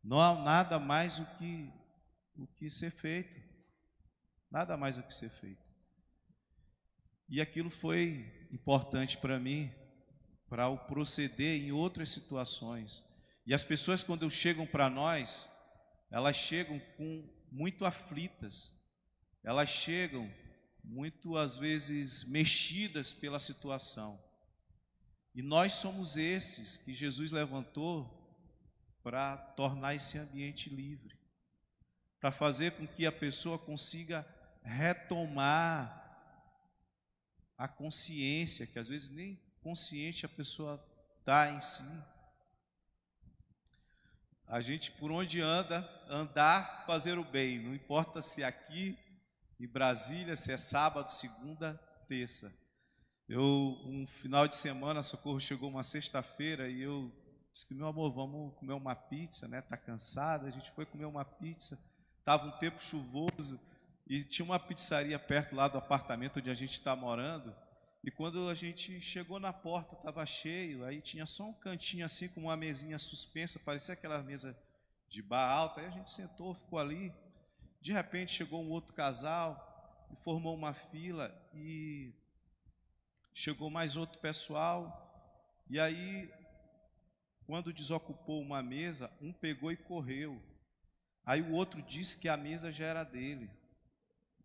Não 0.03 0.19
há 0.19 0.33
nada 0.41 0.79
mais 0.79 1.19
o 1.19 1.25
que, 1.37 1.71
o 2.35 2.47
que 2.47 2.69
ser 2.69 2.91
feito. 2.91 3.39
Nada 4.49 4.75
mais 4.75 4.97
o 4.97 5.03
que 5.03 5.13
ser 5.13 5.29
feito. 5.29 5.63
E 7.27 7.39
aquilo 7.39 7.69
foi 7.69 8.47
importante 8.51 9.17
para 9.17 9.39
mim, 9.39 9.71
para 10.47 10.67
o 10.67 10.77
proceder 10.77 11.61
em 11.61 11.71
outras 11.71 12.09
situações. 12.09 13.03
E 13.45 13.53
as 13.53 13.63
pessoas, 13.63 14.03
quando 14.03 14.29
chegam 14.29 14.65
para 14.65 14.89
nós, 14.89 15.47
elas 16.11 16.35
chegam 16.35 16.79
com 16.97 17.27
muito 17.51 17.85
aflitas, 17.85 18.71
elas 19.43 19.69
chegam 19.69 20.31
muito 20.83 21.37
às 21.37 21.57
vezes 21.57 22.23
mexidas 22.25 23.11
pela 23.11 23.39
situação. 23.39 24.21
E 25.33 25.41
nós 25.41 25.73
somos 25.73 26.17
esses 26.17 26.77
que 26.77 26.93
Jesus 26.93 27.31
levantou 27.31 28.17
para 29.03 29.37
tornar 29.37 29.95
esse 29.95 30.17
ambiente 30.17 30.69
livre, 30.69 31.17
para 32.19 32.31
fazer 32.31 32.71
com 32.73 32.87
que 32.87 33.05
a 33.05 33.11
pessoa 33.11 33.57
consiga 33.57 34.25
retomar 34.61 35.99
a 37.57 37.67
consciência, 37.67 38.67
que 38.67 38.79
às 38.79 38.89
vezes 38.89 39.09
nem 39.09 39.35
consciente 39.61 40.25
a 40.25 40.29
pessoa 40.29 40.83
está 41.19 41.51
em 41.51 41.61
si. 41.61 41.83
A 44.49 44.61
gente, 44.61 44.91
por 44.93 45.11
onde 45.11 45.39
anda, 45.39 45.87
andar, 46.09 46.83
fazer 46.87 47.19
o 47.19 47.23
bem, 47.23 47.59
não 47.59 47.75
importa 47.75 48.19
se 48.19 48.41
é 48.41 48.47
aqui 48.47 48.97
em 49.59 49.67
Brasília, 49.67 50.35
se 50.35 50.51
é 50.51 50.57
sábado, 50.57 51.11
segunda, 51.11 51.79
terça. 52.07 52.51
Eu, 53.27 53.43
um 53.43 54.07
final 54.07 54.47
de 54.47 54.55
semana, 54.55 55.03
Socorro 55.03 55.39
chegou 55.39 55.69
uma 55.69 55.83
sexta-feira 55.83 56.67
e 56.67 56.81
eu 56.81 57.11
disse 57.53 57.67
que, 57.67 57.75
meu 57.75 57.85
amor, 57.85 58.11
vamos 58.11 58.55
comer 58.55 58.73
uma 58.73 58.95
pizza, 58.95 59.47
né? 59.47 59.61
Tá 59.61 59.77
cansada? 59.77 60.47
A 60.47 60.51
gente 60.51 60.71
foi 60.71 60.83
comer 60.83 61.05
uma 61.05 61.23
pizza. 61.23 61.77
Tava 62.25 62.47
um 62.47 62.57
tempo 62.57 62.81
chuvoso 62.81 63.59
e 64.07 64.23
tinha 64.23 64.43
uma 64.43 64.57
pizzaria 64.57 65.19
perto 65.19 65.55
lá 65.55 65.67
do 65.67 65.77
apartamento 65.77 66.39
onde 66.39 66.49
a 66.49 66.55
gente 66.55 66.73
está 66.73 66.95
morando. 66.95 67.55
E 68.03 68.09
quando 68.09 68.47
a 68.49 68.53
gente 68.53 69.01
chegou 69.01 69.39
na 69.39 69.51
porta, 69.51 69.95
estava 69.95 70.25
cheio, 70.25 70.85
aí 70.85 71.01
tinha 71.01 71.25
só 71.25 71.49
um 71.49 71.53
cantinho 71.53 72.05
assim, 72.05 72.29
com 72.29 72.41
uma 72.41 72.55
mesinha 72.55 72.97
suspensa, 72.97 73.59
parecia 73.59 73.93
aquela 73.93 74.23
mesa 74.23 74.57
de 75.09 75.21
bar 75.21 75.51
alta. 75.51 75.81
Aí 75.81 75.87
a 75.87 75.91
gente 75.91 76.09
sentou, 76.09 76.53
ficou 76.53 76.79
ali. 76.79 77.13
De 77.81 77.91
repente 77.91 78.31
chegou 78.31 78.63
um 78.63 78.69
outro 78.69 78.93
casal 78.93 80.07
e 80.11 80.15
formou 80.15 80.55
uma 80.55 80.73
fila 80.73 81.33
e 81.53 82.13
chegou 83.33 83.69
mais 83.69 83.97
outro 83.97 84.19
pessoal. 84.19 85.05
E 85.69 85.77
aí, 85.77 86.31
quando 87.45 87.73
desocupou 87.73 88.41
uma 88.41 88.63
mesa, 88.63 89.11
um 89.21 89.33
pegou 89.33 89.71
e 89.71 89.77
correu. 89.77 90.41
Aí 91.25 91.41
o 91.41 91.51
outro 91.51 91.81
disse 91.81 92.19
que 92.19 92.29
a 92.29 92.37
mesa 92.37 92.71
já 92.71 92.85
era 92.85 93.03
dele, 93.03 93.49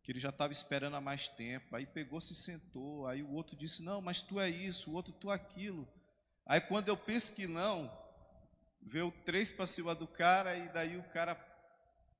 que 0.04 0.12
ele 0.12 0.20
já 0.20 0.28
estava 0.28 0.52
esperando 0.52 0.96
há 0.96 1.00
mais 1.00 1.28
tempo. 1.28 1.74
Aí 1.74 1.86
pegou, 1.86 2.20
se 2.20 2.34
sentou. 2.34 3.06
Aí 3.06 3.22
o 3.22 3.32
outro 3.32 3.56
disse: 3.56 3.82
Não, 3.82 4.02
mas 4.02 4.20
tu 4.20 4.38
é 4.38 4.48
isso, 4.50 4.90
o 4.90 4.94
outro 4.94 5.12
tu 5.14 5.32
é 5.32 5.34
aquilo. 5.34 5.88
Aí 6.46 6.60
quando 6.60 6.88
eu 6.88 6.96
penso 6.96 7.34
que 7.34 7.46
não, 7.46 7.90
veio 8.82 9.10
três 9.24 9.50
para 9.50 9.66
cima 9.66 9.94
do 9.94 10.06
cara 10.06 10.54
e 10.56 10.68
daí 10.68 10.98
o 10.98 11.02
cara, 11.04 11.34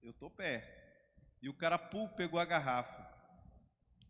eu 0.03 0.15
tô 0.15 0.31
perto. 0.31 0.83
E 1.43 1.49
o 1.49 1.55
cara, 1.55 1.79
pum, 1.79 2.09
pegou 2.09 2.41
a 2.41 2.45
garrafa. 2.47 3.05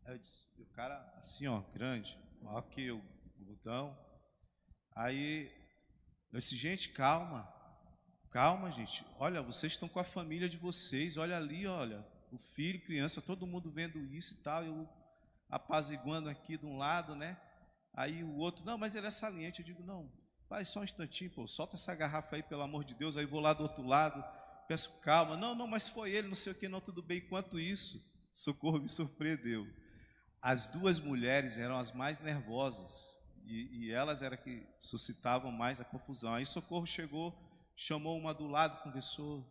Aí 0.05 0.15
eu 0.15 0.19
disse, 0.19 0.47
o 0.57 0.67
cara, 0.67 1.13
assim, 1.19 1.49
ó, 1.49 1.61
grande, 1.73 2.17
maior 2.41 2.63
que 2.63 2.93
botão. 3.39 3.99
Aí 4.95 5.51
eu 6.33 6.39
disse, 6.39 6.55
gente, 6.55 6.91
calma, 6.91 7.53
calma, 8.31 8.71
gente. 8.71 9.05
Olha, 9.19 9.43
vocês 9.43 9.73
estão 9.73 9.89
com 9.89 9.99
a 9.99 10.05
família 10.05 10.49
de 10.49 10.57
vocês, 10.57 11.17
olha 11.17 11.37
ali, 11.37 11.67
olha, 11.67 12.07
filho, 12.39 12.85
criança, 12.85 13.23
todo 13.23 13.47
mundo 13.47 13.71
vendo 13.71 13.99
isso 13.99 14.35
e 14.35 14.37
tal. 14.39 14.65
Eu 14.65 14.89
apaziguando 15.49 16.29
aqui 16.29 16.57
de 16.57 16.67
um 16.67 16.77
lado, 16.77 17.15
né? 17.15 17.37
Aí 17.93 18.25
o 18.25 18.37
outro, 18.37 18.65
não, 18.65 18.77
mas 18.77 18.95
ele 18.95 19.07
é 19.07 19.11
saliente. 19.11 19.61
Eu 19.61 19.67
digo, 19.67 19.83
não, 19.83 20.11
pai, 20.49 20.65
só 20.65 20.81
um 20.81 20.85
instantinho, 20.85 21.31
pô, 21.31 21.47
solta 21.47 21.77
essa 21.77 21.95
garrafa 21.95 22.37
aí, 22.37 22.43
pelo 22.43 22.63
amor 22.63 22.85
de 22.85 22.95
Deus. 22.95 23.17
Aí 23.17 23.25
vou 23.25 23.41
lá 23.41 23.53
do 23.53 23.63
outro 23.63 23.85
lado 23.87 24.25
peço 24.67 25.01
calma. 25.01 25.37
Não, 25.37 25.55
não, 25.55 25.67
mas 25.67 25.89
foi 25.89 26.11
ele, 26.11 26.29
não 26.29 26.35
sei 26.35 26.53
o 26.53 26.55
que, 26.55 26.69
não, 26.69 26.81
tudo 26.81 27.03
bem. 27.03 27.19
Enquanto 27.19 27.59
isso, 27.59 28.03
socorro 28.33 28.81
me 28.81 28.89
surpreendeu. 28.89 29.67
As 30.41 30.67
duas 30.69 30.99
mulheres 30.99 31.59
eram 31.59 31.79
as 31.79 31.93
mais 31.93 32.19
nervosas 32.19 33.15
e, 33.47 33.87
e 33.87 33.91
elas 33.93 34.23
eram 34.23 34.37
que 34.37 34.67
suscitavam 34.79 35.51
mais 35.51 35.81
a 35.81 35.85
confusão. 35.85 36.35
Aí 36.35 36.45
socorro 36.45 36.87
chegou, 36.87 37.35
chamou 37.77 38.17
uma 38.17 38.33
do 38.33 38.47
lado, 38.47 38.83
conversou. 38.83 39.47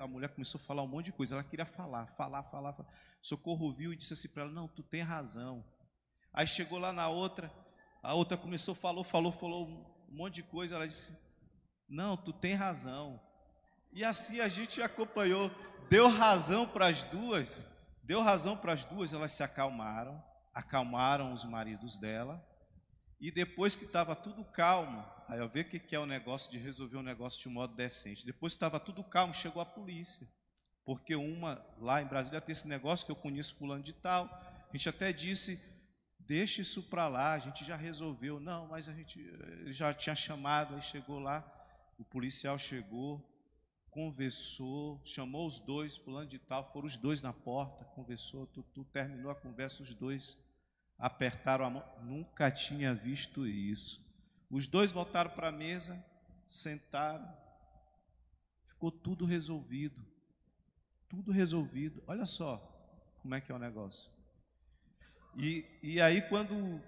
A 0.00 0.06
mulher 0.06 0.28
começou 0.28 0.60
a 0.60 0.64
falar 0.64 0.82
um 0.82 0.88
monte 0.88 1.06
de 1.06 1.12
coisa. 1.12 1.34
Ela 1.34 1.44
queria 1.44 1.66
falar, 1.66 2.06
falar, 2.16 2.42
falar. 2.44 2.72
falar. 2.72 2.88
Socorro 3.20 3.72
viu 3.72 3.92
e 3.92 3.96
disse 3.96 4.12
assim 4.12 4.28
para 4.28 4.42
ela: 4.44 4.52
Não, 4.52 4.68
tu 4.68 4.82
tem 4.82 5.02
razão. 5.02 5.64
Aí 6.32 6.46
chegou 6.46 6.78
lá 6.78 6.92
na 6.92 7.08
outra, 7.08 7.52
a 8.02 8.14
outra 8.14 8.36
começou, 8.36 8.74
falou, 8.74 9.04
falou, 9.04 9.32
falou 9.32 9.68
um 9.68 10.16
monte 10.16 10.36
de 10.36 10.42
coisa. 10.42 10.74
Ela 10.74 10.86
disse: 10.86 11.18
Não, 11.88 12.16
tu 12.16 12.32
tem 12.32 12.54
razão. 12.54 13.20
E 13.92 14.04
assim 14.04 14.40
a 14.40 14.48
gente 14.48 14.80
acompanhou, 14.80 15.50
deu 15.90 16.08
razão 16.08 16.66
para 16.66 16.86
as 16.86 17.02
duas, 17.04 17.66
deu 18.02 18.22
razão 18.22 18.56
para 18.56 18.72
as 18.72 18.84
duas, 18.86 19.12
elas 19.12 19.32
se 19.32 19.42
acalmaram, 19.42 20.22
acalmaram 20.54 21.32
os 21.32 21.44
maridos 21.44 21.98
dela. 21.98 22.42
E 23.20 23.30
depois 23.30 23.76
que 23.76 23.84
estava 23.84 24.16
tudo 24.16 24.44
calmo, 24.44 25.04
aí 25.32 25.38
eu 25.38 25.48
ver 25.48 25.64
o 25.64 25.68
que 25.68 25.96
é 25.96 25.98
o 25.98 26.04
negócio 26.04 26.50
de 26.50 26.58
resolver 26.58 26.98
um 26.98 27.02
negócio 27.02 27.40
de 27.40 27.48
um 27.48 27.52
modo 27.52 27.74
decente. 27.74 28.26
Depois 28.26 28.52
estava 28.52 28.78
tudo 28.78 29.02
calmo, 29.02 29.32
chegou 29.32 29.62
a 29.62 29.66
polícia. 29.66 30.28
Porque 30.84 31.14
uma, 31.14 31.64
lá 31.78 32.02
em 32.02 32.06
Brasília, 32.06 32.40
tem 32.40 32.52
esse 32.52 32.68
negócio 32.68 33.06
que 33.06 33.12
eu 33.12 33.16
conheço 33.16 33.54
fulano 33.54 33.82
de 33.82 33.94
tal. 33.94 34.26
A 34.26 34.76
gente 34.76 34.88
até 34.88 35.10
disse, 35.10 35.58
deixa 36.18 36.60
isso 36.60 36.82
para 36.82 37.08
lá, 37.08 37.32
a 37.32 37.38
gente 37.38 37.64
já 37.64 37.76
resolveu. 37.76 38.38
Não, 38.38 38.66
mas 38.66 38.88
a 38.88 38.92
gente 38.92 39.24
já 39.66 39.94
tinha 39.94 40.14
chamado, 40.14 40.74
aí 40.74 40.82
chegou 40.82 41.18
lá, 41.18 41.42
o 41.98 42.04
policial 42.04 42.58
chegou, 42.58 43.26
conversou, 43.90 45.00
chamou 45.02 45.46
os 45.46 45.60
dois, 45.60 45.96
fulano 45.96 46.26
de 46.26 46.38
tal, 46.38 46.70
foram 46.72 46.86
os 46.86 46.96
dois 46.96 47.22
na 47.22 47.32
porta, 47.32 47.86
conversou, 47.86 48.46
tu, 48.48 48.62
tu 48.74 48.84
terminou 48.84 49.30
a 49.30 49.34
conversa, 49.34 49.82
os 49.82 49.94
dois 49.94 50.36
apertaram 50.98 51.64
a 51.64 51.70
mão. 51.70 51.84
Nunca 52.02 52.50
tinha 52.50 52.94
visto 52.94 53.46
isso. 53.46 54.11
Os 54.52 54.66
dois 54.66 54.92
voltaram 54.92 55.30
para 55.30 55.48
a 55.48 55.52
mesa, 55.52 56.04
sentaram, 56.46 57.26
ficou 58.68 58.92
tudo 58.92 59.24
resolvido. 59.24 60.06
Tudo 61.08 61.32
resolvido. 61.32 62.02
Olha 62.06 62.26
só 62.26 62.58
como 63.22 63.34
é 63.34 63.40
que 63.40 63.50
é 63.50 63.54
o 63.54 63.58
negócio. 63.58 64.10
E, 65.34 65.64
e 65.82 66.00
aí, 66.02 66.20
quando, 66.28 66.82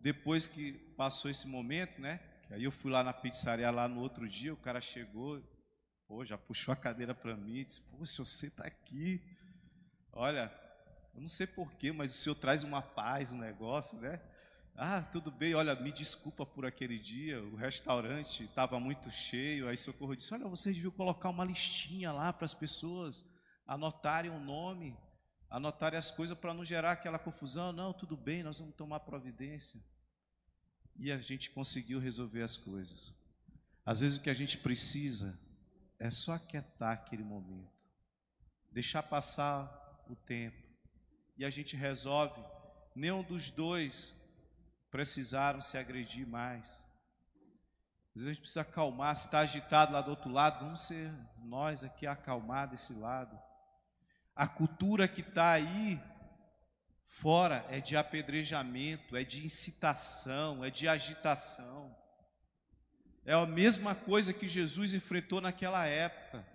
depois 0.00 0.46
que 0.46 0.72
passou 0.96 1.30
esse 1.30 1.46
momento, 1.46 2.00
né? 2.00 2.18
Aí 2.50 2.64
eu 2.64 2.72
fui 2.72 2.90
lá 2.90 3.04
na 3.04 3.12
pizzaria 3.12 3.70
lá 3.70 3.86
no 3.86 4.00
outro 4.00 4.26
dia, 4.26 4.54
o 4.54 4.56
cara 4.56 4.80
chegou, 4.80 5.42
Pô, 6.08 6.24
já 6.24 6.36
puxou 6.36 6.72
a 6.72 6.76
cadeira 6.76 7.14
para 7.14 7.36
mim 7.36 7.58
e 7.58 7.64
disse: 7.64 7.80
Poxa, 7.82 8.24
você 8.24 8.46
está 8.46 8.64
aqui. 8.64 9.22
Olha, 10.12 10.52
eu 11.14 11.20
não 11.20 11.28
sei 11.28 11.46
porquê, 11.46 11.92
mas 11.92 12.14
o 12.14 12.18
senhor 12.18 12.34
traz 12.34 12.62
uma 12.62 12.80
paz, 12.80 13.32
um 13.32 13.38
negócio, 13.38 13.98
né? 13.98 14.20
Ah, 14.74 15.02
tudo 15.02 15.30
bem, 15.30 15.54
olha, 15.54 15.74
me 15.74 15.92
desculpa 15.92 16.46
por 16.46 16.64
aquele 16.64 16.98
dia, 16.98 17.42
o 17.42 17.56
restaurante 17.56 18.44
estava 18.44 18.80
muito 18.80 19.10
cheio. 19.10 19.68
Aí 19.68 19.76
Socorro 19.76 20.16
disse: 20.16 20.32
Olha, 20.32 20.48
vocês 20.48 20.74
deviam 20.74 20.90
colocar 20.90 21.28
uma 21.28 21.44
listinha 21.44 22.10
lá 22.10 22.32
para 22.32 22.46
as 22.46 22.54
pessoas 22.54 23.24
anotarem 23.66 24.30
o 24.30 24.40
nome, 24.40 24.96
anotarem 25.50 25.98
as 25.98 26.10
coisas 26.10 26.36
para 26.36 26.54
não 26.54 26.64
gerar 26.64 26.92
aquela 26.92 27.18
confusão. 27.18 27.72
Não, 27.72 27.92
tudo 27.92 28.16
bem, 28.16 28.42
nós 28.42 28.58
vamos 28.58 28.74
tomar 28.74 29.00
providência. 29.00 29.78
E 30.96 31.12
a 31.12 31.18
gente 31.18 31.50
conseguiu 31.50 31.98
resolver 31.98 32.42
as 32.42 32.56
coisas. 32.56 33.12
Às 33.84 34.00
vezes 34.00 34.16
o 34.16 34.22
que 34.22 34.30
a 34.30 34.34
gente 34.34 34.58
precisa 34.58 35.38
é 35.98 36.10
só 36.10 36.32
aquietar 36.32 36.92
aquele 36.92 37.22
momento, 37.22 37.70
deixar 38.70 39.02
passar 39.02 40.04
o 40.08 40.16
tempo, 40.16 40.56
e 41.36 41.44
a 41.44 41.50
gente 41.50 41.76
resolve. 41.76 42.42
Nenhum 42.94 43.22
dos 43.22 43.50
dois 43.50 44.14
precisaram 44.92 45.62
se 45.62 45.78
agredir 45.78 46.26
mais. 46.26 46.64
Às 48.14 48.16
vezes 48.16 48.28
a 48.28 48.32
gente 48.32 48.40
precisa 48.42 48.60
acalmar, 48.60 49.16
se 49.16 49.24
está 49.24 49.38
agitado 49.38 49.94
lá 49.94 50.02
do 50.02 50.10
outro 50.10 50.30
lado, 50.30 50.60
vamos 50.60 50.82
ser 50.82 51.10
nós 51.38 51.82
aqui 51.82 52.06
acalmar 52.06 52.68
desse 52.68 52.92
lado. 52.92 53.36
A 54.36 54.46
cultura 54.46 55.08
que 55.08 55.22
está 55.22 55.52
aí 55.52 55.98
fora 57.06 57.66
é 57.70 57.80
de 57.80 57.96
apedrejamento, 57.96 59.16
é 59.16 59.24
de 59.24 59.44
incitação, 59.44 60.62
é 60.62 60.70
de 60.70 60.86
agitação. 60.86 61.96
É 63.24 63.32
a 63.32 63.46
mesma 63.46 63.94
coisa 63.94 64.34
que 64.34 64.48
Jesus 64.48 64.92
enfrentou 64.92 65.40
naquela 65.40 65.86
época. 65.86 66.46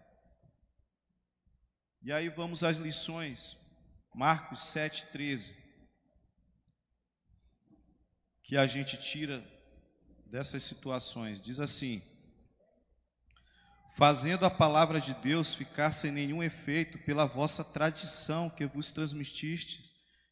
E 2.04 2.12
aí 2.12 2.30
vamos 2.30 2.64
às 2.64 2.78
lições. 2.78 3.58
Marcos 4.14 4.60
7,13. 4.62 5.67
Que 8.48 8.56
a 8.56 8.66
gente 8.66 8.96
tira 8.96 9.44
dessas 10.26 10.64
situações. 10.64 11.42
Diz 11.42 11.60
assim: 11.60 12.02
Fazendo 13.98 14.46
a 14.46 14.50
palavra 14.50 15.02
de 15.02 15.14
Deus 15.16 15.54
ficar 15.54 15.92
sem 15.92 16.14
nenhum 16.14 16.42
efeito 16.42 16.98
pela 17.00 17.26
vossa 17.26 17.62
tradição 17.62 18.50
que 18.50 18.66
vos 18.66 18.90
transmitistes, 18.90 19.92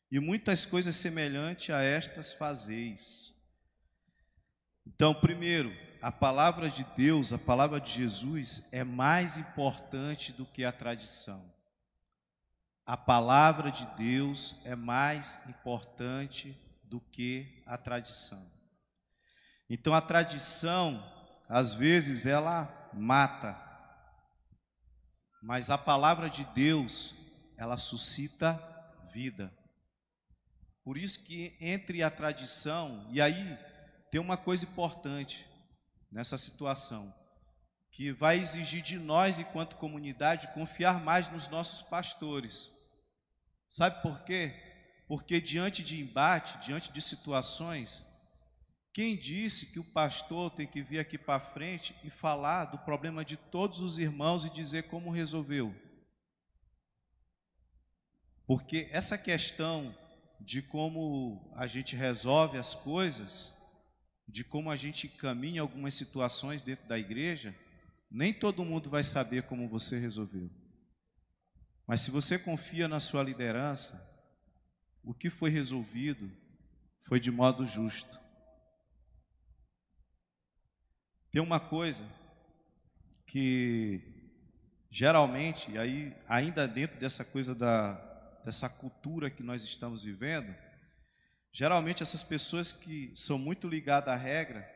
e 0.09 0.17
muitas 0.17 0.65
coisas 0.65 0.95
semelhantes 0.95 1.75
a 1.75 1.83
estas 1.83 2.31
fazeis. 2.31 3.33
Então, 4.87 5.13
primeiro, 5.13 5.75
a 6.01 6.09
palavra 6.09 6.69
de 6.69 6.85
Deus, 6.95 7.33
a 7.33 7.37
palavra 7.37 7.81
de 7.81 7.91
Jesus 7.91 8.69
é 8.71 8.85
mais 8.85 9.37
importante 9.37 10.31
do 10.31 10.45
que 10.45 10.63
a 10.63 10.71
tradição. 10.71 11.53
A 12.85 12.95
palavra 12.95 13.71
de 13.71 13.85
Deus 13.97 14.55
é 14.63 14.73
mais 14.73 15.37
importante 15.49 16.55
do 16.89 16.99
que 16.99 17.63
a 17.65 17.77
tradição. 17.77 18.43
Então 19.69 19.93
a 19.93 20.01
tradição, 20.01 21.03
às 21.49 21.73
vezes, 21.73 22.25
ela 22.25 22.89
mata. 22.93 23.59
Mas 25.41 25.69
a 25.69 25.77
palavra 25.77 26.29
de 26.29 26.43
Deus, 26.45 27.15
ela 27.57 27.77
suscita 27.77 28.61
vida. 29.13 29.53
Por 30.83 30.97
isso 30.97 31.23
que 31.23 31.57
entre 31.59 32.03
a 32.03 32.11
tradição, 32.11 33.07
e 33.11 33.19
aí 33.19 33.57
tem 34.11 34.21
uma 34.21 34.37
coisa 34.37 34.65
importante 34.65 35.47
nessa 36.11 36.37
situação, 36.37 37.13
que 37.91 38.11
vai 38.11 38.37
exigir 38.37 38.83
de 38.83 38.99
nós, 38.99 39.39
enquanto 39.39 39.77
comunidade, 39.77 40.53
confiar 40.53 41.03
mais 41.03 41.29
nos 41.29 41.47
nossos 41.47 41.81
pastores. 41.81 42.69
Sabe 43.69 44.01
por 44.01 44.23
quê? 44.23 44.64
Porque 45.07 45.39
diante 45.39 45.83
de 45.83 46.01
embate, 46.01 46.65
diante 46.65 46.91
de 46.91 47.01
situações, 47.01 48.03
quem 48.91 49.17
disse 49.17 49.73
que 49.73 49.79
o 49.79 49.83
pastor 49.83 50.51
tem 50.51 50.65
que 50.65 50.81
vir 50.81 50.99
aqui 50.99 51.17
para 51.17 51.39
frente 51.39 51.95
e 52.03 52.09
falar 52.09 52.65
do 52.65 52.79
problema 52.79 53.25
de 53.25 53.35
todos 53.35 53.81
os 53.81 53.99
irmãos 53.99 54.45
e 54.45 54.53
dizer 54.53 54.83
como 54.83 55.11
resolveu? 55.11 55.75
Porque 58.47 58.87
essa 58.91 59.17
questão 59.17 59.95
de 60.39 60.61
como 60.61 61.51
a 61.55 61.67
gente 61.67 61.95
resolve 61.95 62.57
as 62.57 62.73
coisas, 62.73 63.53
de 64.27 64.43
como 64.43 64.71
a 64.71 64.75
gente 64.75 65.07
caminha 65.07 65.61
algumas 65.61 65.93
situações 65.93 66.61
dentro 66.61 66.87
da 66.87 66.97
igreja, 66.97 67.55
nem 68.09 68.33
todo 68.33 68.65
mundo 68.65 68.89
vai 68.89 69.03
saber 69.03 69.43
como 69.43 69.67
você 69.67 69.99
resolveu. 69.99 70.49
Mas 71.87 72.01
se 72.01 72.11
você 72.11 72.39
confia 72.39 72.87
na 72.87 72.99
sua 72.99 73.21
liderança, 73.21 74.14
o 75.05 75.13
que 75.13 75.29
foi 75.29 75.49
resolvido 75.49 76.31
foi 77.01 77.19
de 77.19 77.29
modo 77.29 77.65
justo. 77.65 78.19
Tem 81.29 81.41
uma 81.41 81.59
coisa 81.59 82.03
que 83.27 84.01
geralmente, 84.89 85.77
aí 85.77 86.15
ainda 86.27 86.67
dentro 86.67 86.99
dessa 86.99 87.23
coisa 87.23 87.53
da 87.53 88.01
dessa 88.43 88.69
cultura 88.69 89.29
que 89.29 89.41
nós 89.41 89.63
estamos 89.63 90.03
vivendo, 90.03 90.55
geralmente 91.51 92.03
essas 92.03 92.21
pessoas 92.21 92.71
que 92.71 93.11
são 93.15 93.39
muito 93.39 93.67
ligadas 93.67 94.13
à 94.13 94.15
regra 94.15 94.71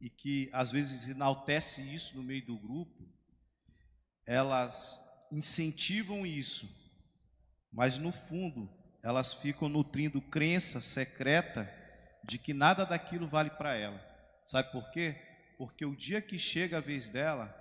e 0.00 0.08
que 0.08 0.48
às 0.54 0.70
vezes 0.70 1.06
enaltece 1.06 1.82
isso 1.94 2.16
no 2.16 2.22
meio 2.22 2.46
do 2.46 2.58
grupo, 2.58 3.06
elas 4.24 4.98
incentivam 5.30 6.24
isso, 6.24 6.66
mas 7.70 7.98
no 7.98 8.10
fundo 8.10 8.77
elas 9.08 9.32
ficam 9.32 9.68
nutrindo 9.68 10.20
crença 10.20 10.80
secreta 10.80 11.68
de 12.24 12.38
que 12.38 12.52
nada 12.52 12.84
daquilo 12.84 13.26
vale 13.28 13.50
para 13.50 13.74
ela. 13.74 14.00
Sabe 14.46 14.70
por 14.70 14.90
quê? 14.90 15.28
porque 15.58 15.84
o 15.84 15.96
dia 15.96 16.22
que 16.22 16.38
chega 16.38 16.78
a 16.78 16.80
vez 16.80 17.08
dela, 17.08 17.52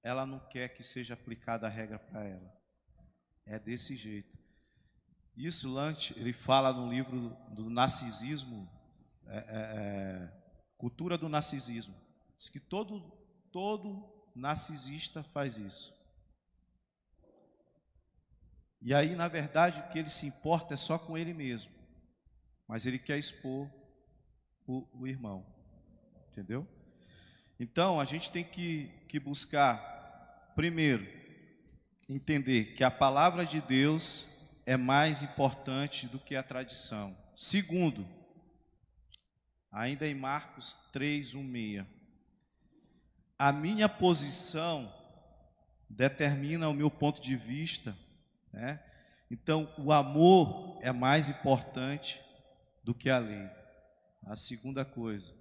ela 0.00 0.24
não 0.24 0.38
quer 0.38 0.68
que 0.68 0.82
seja 0.84 1.14
aplicada 1.14 1.66
a 1.66 1.70
regra 1.70 1.98
para 1.98 2.24
ela. 2.24 2.56
É 3.44 3.58
desse 3.58 3.96
jeito. 3.96 4.38
Isso 5.36 5.72
Lante, 5.72 6.16
ele 6.16 6.32
fala 6.32 6.72
no 6.72 6.88
livro 6.88 7.36
do 7.50 7.68
narcisismo, 7.68 8.70
é, 9.26 9.36
é, 9.36 9.42
é, 9.48 10.32
cultura 10.76 11.18
do 11.18 11.28
narcisismo. 11.28 11.96
Diz 12.38 12.48
que 12.48 12.60
todo, 12.60 13.00
todo 13.52 14.30
narcisista 14.36 15.24
faz 15.24 15.58
isso. 15.58 15.92
E 18.80 18.94
aí, 18.94 19.14
na 19.16 19.28
verdade, 19.28 19.80
o 19.80 19.88
que 19.88 19.98
ele 19.98 20.10
se 20.10 20.26
importa 20.26 20.74
é 20.74 20.76
só 20.76 20.98
com 20.98 21.18
ele 21.18 21.34
mesmo. 21.34 21.72
Mas 22.66 22.86
ele 22.86 22.98
quer 22.98 23.18
expor 23.18 23.68
o, 24.66 24.86
o 24.92 25.06
irmão. 25.06 25.44
Entendeu? 26.30 26.66
Então, 27.58 27.98
a 27.98 28.04
gente 28.04 28.30
tem 28.30 28.44
que, 28.44 28.88
que 29.08 29.18
buscar, 29.18 30.52
primeiro, 30.54 31.06
entender 32.08 32.74
que 32.74 32.84
a 32.84 32.90
palavra 32.90 33.44
de 33.44 33.60
Deus 33.60 34.26
é 34.64 34.76
mais 34.76 35.22
importante 35.22 36.06
do 36.06 36.18
que 36.18 36.36
a 36.36 36.42
tradição. 36.42 37.16
Segundo, 37.34 38.06
ainda 39.72 40.06
em 40.06 40.14
Marcos 40.14 40.74
3, 40.92 41.34
1, 41.34 41.52
6, 41.52 41.86
a 43.38 43.52
minha 43.52 43.88
posição 43.88 44.92
determina 45.88 46.68
o 46.68 46.74
meu 46.74 46.90
ponto 46.90 47.20
de 47.20 47.34
vista, 47.36 47.96
né? 48.52 48.82
Então, 49.30 49.72
o 49.78 49.92
amor 49.92 50.78
é 50.82 50.90
mais 50.90 51.28
importante 51.28 52.20
do 52.82 52.94
que 52.94 53.10
a 53.10 53.18
lei. 53.18 53.48
A 54.26 54.36
segunda 54.36 54.84
coisa, 54.84 55.34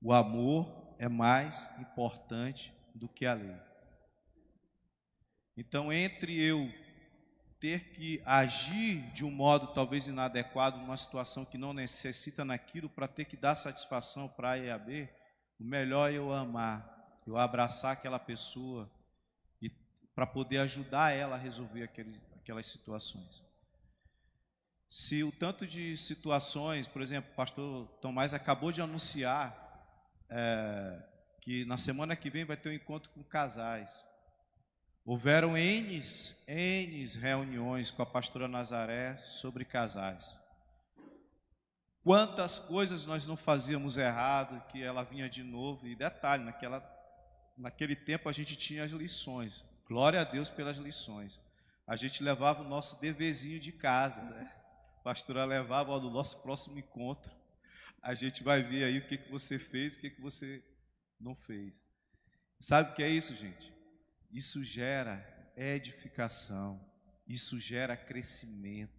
o 0.00 0.12
amor 0.12 0.94
é 0.98 1.08
mais 1.08 1.68
importante 1.78 2.74
do 2.94 3.08
que 3.08 3.26
a 3.26 3.34
lei. 3.34 3.56
Então, 5.56 5.92
entre 5.92 6.40
eu 6.42 6.72
ter 7.60 7.90
que 7.90 8.22
agir 8.24 9.02
de 9.12 9.24
um 9.24 9.30
modo 9.30 9.74
talvez 9.74 10.08
inadequado 10.08 10.78
numa 10.78 10.96
situação 10.96 11.44
que 11.44 11.58
não 11.58 11.74
necessita 11.74 12.44
naquilo 12.44 12.88
para 12.88 13.06
ter 13.06 13.26
que 13.26 13.36
dar 13.36 13.54
satisfação 13.54 14.28
para 14.28 14.52
A 14.52 14.58
e 14.58 14.70
a 14.70 14.78
B, 14.78 15.08
o 15.58 15.64
melhor 15.64 16.10
é 16.10 16.16
eu 16.16 16.32
amar, 16.32 17.20
eu 17.26 17.36
abraçar 17.36 17.92
aquela 17.92 18.18
pessoa 18.18 18.90
para 20.20 20.26
poder 20.26 20.58
ajudar 20.58 21.12
ela 21.12 21.36
a 21.36 21.38
resolver 21.38 21.82
aquele, 21.82 22.20
aquelas 22.36 22.66
situações. 22.66 23.42
Se 24.86 25.24
o 25.24 25.32
tanto 25.32 25.66
de 25.66 25.96
situações, 25.96 26.86
por 26.86 27.00
exemplo, 27.00 27.30
o 27.32 27.34
pastor 27.34 27.86
Tomás 28.02 28.34
acabou 28.34 28.70
de 28.70 28.82
anunciar 28.82 29.56
é, 30.28 31.02
que 31.40 31.64
na 31.64 31.78
semana 31.78 32.14
que 32.14 32.28
vem 32.28 32.44
vai 32.44 32.54
ter 32.54 32.68
um 32.68 32.74
encontro 32.74 33.08
com 33.12 33.24
casais. 33.24 34.04
Houveram 35.06 35.56
N, 35.56 35.98
reuniões 37.18 37.90
com 37.90 38.02
a 38.02 38.06
pastora 38.06 38.46
Nazaré 38.46 39.16
sobre 39.16 39.64
casais. 39.64 40.36
Quantas 42.04 42.58
coisas 42.58 43.06
nós 43.06 43.24
não 43.24 43.38
fazíamos 43.38 43.96
errado, 43.96 44.62
que 44.68 44.82
ela 44.82 45.02
vinha 45.02 45.30
de 45.30 45.42
novo. 45.42 45.86
E 45.86 45.96
detalhe, 45.96 46.44
naquela, 46.44 46.86
naquele 47.56 47.96
tempo 47.96 48.28
a 48.28 48.32
gente 48.32 48.54
tinha 48.54 48.84
as 48.84 48.90
lições. 48.90 49.69
Glória 49.90 50.20
a 50.20 50.24
Deus 50.24 50.48
pelas 50.48 50.76
lições. 50.76 51.40
A 51.84 51.96
gente 51.96 52.22
levava 52.22 52.62
o 52.62 52.68
nosso 52.68 53.00
deverzinho 53.00 53.58
de 53.58 53.72
casa, 53.72 54.22
né? 54.22 54.48
A 55.00 55.02
pastora 55.02 55.44
levava 55.44 55.90
ó, 55.90 55.98
no 55.98 56.08
nosso 56.08 56.44
próximo 56.44 56.78
encontro 56.78 57.28
a 58.00 58.14
gente 58.14 58.44
vai 58.44 58.62
ver 58.62 58.84
aí 58.84 58.98
o 58.98 59.08
que, 59.08 59.18
que 59.18 59.28
você 59.28 59.58
fez 59.58 59.96
o 59.96 59.98
que, 59.98 60.10
que 60.10 60.20
você 60.20 60.64
não 61.18 61.34
fez. 61.34 61.82
Sabe 62.60 62.92
o 62.92 62.94
que 62.94 63.02
é 63.02 63.08
isso, 63.08 63.34
gente? 63.34 63.74
Isso 64.30 64.64
gera 64.64 65.52
edificação, 65.56 66.80
isso 67.26 67.58
gera 67.58 67.96
crescimento, 67.96 68.94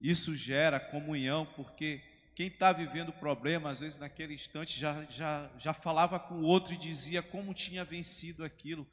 isso 0.00 0.34
gera 0.34 0.80
comunhão, 0.80 1.46
porque 1.54 2.02
quem 2.34 2.48
está 2.48 2.72
vivendo 2.72 3.12
problema, 3.12 3.70
às 3.70 3.78
vezes 3.78 3.98
naquele 3.98 4.34
instante 4.34 4.76
já, 4.76 5.04
já, 5.04 5.48
já 5.56 5.72
falava 5.72 6.18
com 6.18 6.34
o 6.40 6.42
outro 6.42 6.74
e 6.74 6.76
dizia 6.76 7.22
como 7.22 7.54
tinha 7.54 7.84
vencido 7.84 8.44
aquilo, 8.44 8.84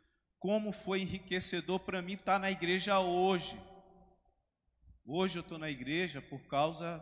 como 0.44 0.74
foi 0.74 1.04
enriquecedor 1.04 1.80
para 1.80 2.02
mim 2.02 2.16
estar 2.16 2.34
tá 2.34 2.40
na 2.40 2.52
igreja 2.52 3.00
hoje. 3.00 3.58
Hoje 5.06 5.40
eu 5.40 5.42
estou 5.42 5.58
na 5.58 5.70
igreja 5.70 6.22
por 6.22 6.42
causa 6.48 7.02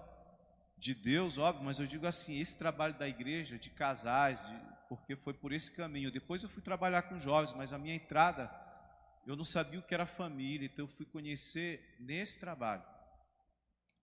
de 0.78 0.94
Deus, 0.94 1.40
óbvio, 1.40 1.66
mas 1.66 1.80
eu 1.80 1.88
digo 1.88 2.06
assim, 2.06 2.40
esse 2.40 2.60
trabalho 2.60 2.94
da 3.00 3.08
igreja, 3.08 3.58
de 3.58 3.72
casais, 3.72 4.48
de, 4.48 4.56
porque 4.88 5.16
foi 5.16 5.34
por 5.34 5.52
esse 5.52 5.76
caminho. 5.76 6.12
Depois 6.12 6.44
eu 6.44 6.50
fui 6.50 6.62
trabalhar 6.62 7.02
com 7.02 7.20
jovens, 7.20 7.52
mas 7.54 7.74
a 7.74 7.80
minha 7.80 7.96
entrada, 7.96 8.48
eu 9.26 9.36
não 9.36 9.44
sabia 9.44 9.80
o 9.80 9.84
que 9.84 9.96
era 9.96 10.06
família, 10.06 10.68
então 10.68 10.86
eu 10.86 10.90
fui 10.90 11.08
conhecer 11.08 11.98
nesse 12.00 12.40
trabalho, 12.40 12.84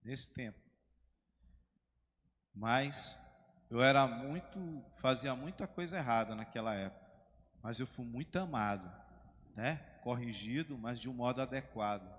nesse 0.03 0.33
tempo. 0.33 0.59
Mas 2.53 3.17
eu 3.69 3.81
era 3.81 4.05
muito, 4.05 4.83
fazia 4.97 5.33
muita 5.33 5.65
coisa 5.65 5.95
errada 5.95 6.35
naquela 6.35 6.75
época, 6.75 7.09
mas 7.63 7.79
eu 7.79 7.87
fui 7.87 8.03
muito 8.03 8.35
amado, 8.37 9.07
né? 9.59 9.75
Corrigido, 10.01 10.77
mas 10.77 11.01
de 11.01 11.09
um 11.09 11.13
modo 11.13 11.41
adequado. 11.41 12.09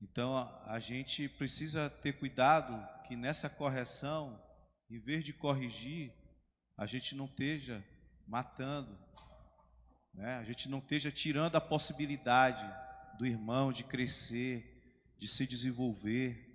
Então 0.00 0.36
a, 0.64 0.78
gente 0.78 1.28
precisa 1.28 1.90
ter 1.90 2.12
cuidado 2.12 2.72
que 3.02 3.16
nessa 3.16 3.50
correção, 3.50 4.40
em 4.88 5.00
vez 5.00 5.24
de 5.24 5.32
corrigir, 5.32 6.12
a 6.76 6.86
gente 6.86 7.16
não 7.16 7.24
esteja 7.24 7.84
matando, 8.28 8.96
né? 10.14 10.36
a 10.36 10.44
gente 10.44 10.68
não 10.68 10.78
esteja 10.78 11.10
tirando 11.10 11.56
a 11.56 11.60
possibilidade 11.60 12.64
do 13.18 13.26
irmão 13.26 13.72
de 13.72 13.82
crescer, 13.82 15.16
de 15.18 15.26
se 15.26 15.48
desenvolver. 15.48 16.48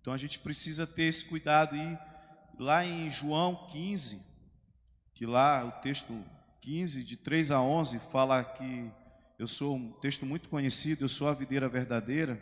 Então 0.00 0.12
a 0.12 0.18
gente 0.18 0.40
precisa 0.40 0.88
ter 0.88 1.04
esse 1.04 1.24
cuidado 1.24 1.76
e 1.76 1.98
lá 2.58 2.84
em 2.84 3.08
João 3.10 3.68
15, 3.68 4.26
que 5.14 5.24
lá 5.24 5.64
o 5.64 5.72
texto 5.82 6.12
15 6.68 7.02
de 7.02 7.16
3 7.16 7.50
a 7.50 7.62
11 7.62 7.98
fala 8.12 8.44
que 8.44 8.90
eu 9.38 9.48
sou 9.48 9.74
um 9.74 9.90
texto 10.02 10.26
muito 10.26 10.50
conhecido, 10.50 11.02
eu 11.02 11.08
sou 11.08 11.26
a 11.26 11.32
videira 11.32 11.66
verdadeira. 11.66 12.38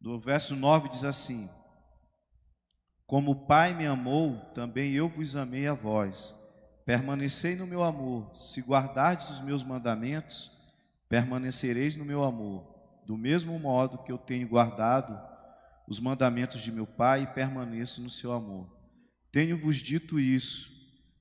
Do 0.00 0.18
verso 0.18 0.56
9 0.56 0.88
diz 0.88 1.04
assim: 1.04 1.48
Como 3.06 3.30
o 3.30 3.46
Pai 3.46 3.72
me 3.72 3.86
amou, 3.86 4.40
também 4.56 4.92
eu 4.92 5.08
vos 5.08 5.36
amei 5.36 5.68
a 5.68 5.72
vós. 5.72 6.34
permanecei 6.84 7.54
no 7.54 7.64
meu 7.64 7.84
amor. 7.84 8.34
Se 8.34 8.60
guardardes 8.60 9.30
os 9.30 9.40
meus 9.40 9.62
mandamentos, 9.62 10.50
permanecereis 11.08 11.94
no 11.94 12.04
meu 12.04 12.24
amor, 12.24 12.66
do 13.06 13.16
mesmo 13.16 13.56
modo 13.56 14.02
que 14.02 14.10
eu 14.10 14.18
tenho 14.18 14.48
guardado 14.48 15.16
os 15.86 16.00
mandamentos 16.00 16.60
de 16.60 16.72
meu 16.72 16.88
Pai 16.88 17.32
permaneço 17.34 18.02
no 18.02 18.10
seu 18.10 18.32
amor. 18.32 18.68
Tenho-vos 19.30 19.76
dito 19.76 20.18
isso, 20.18 20.77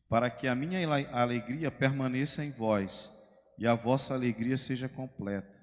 para 0.10 0.30
que 0.30 0.47
a 0.47 0.55
minha 0.55 0.80
alegria 1.12 1.70
permaneça 1.70 2.43
em 2.43 2.51
vós 2.51 3.12
e 3.58 3.68
a 3.68 3.76
vossa 3.76 4.14
alegria 4.14 4.58
seja 4.58 4.88
completa. 4.88 5.53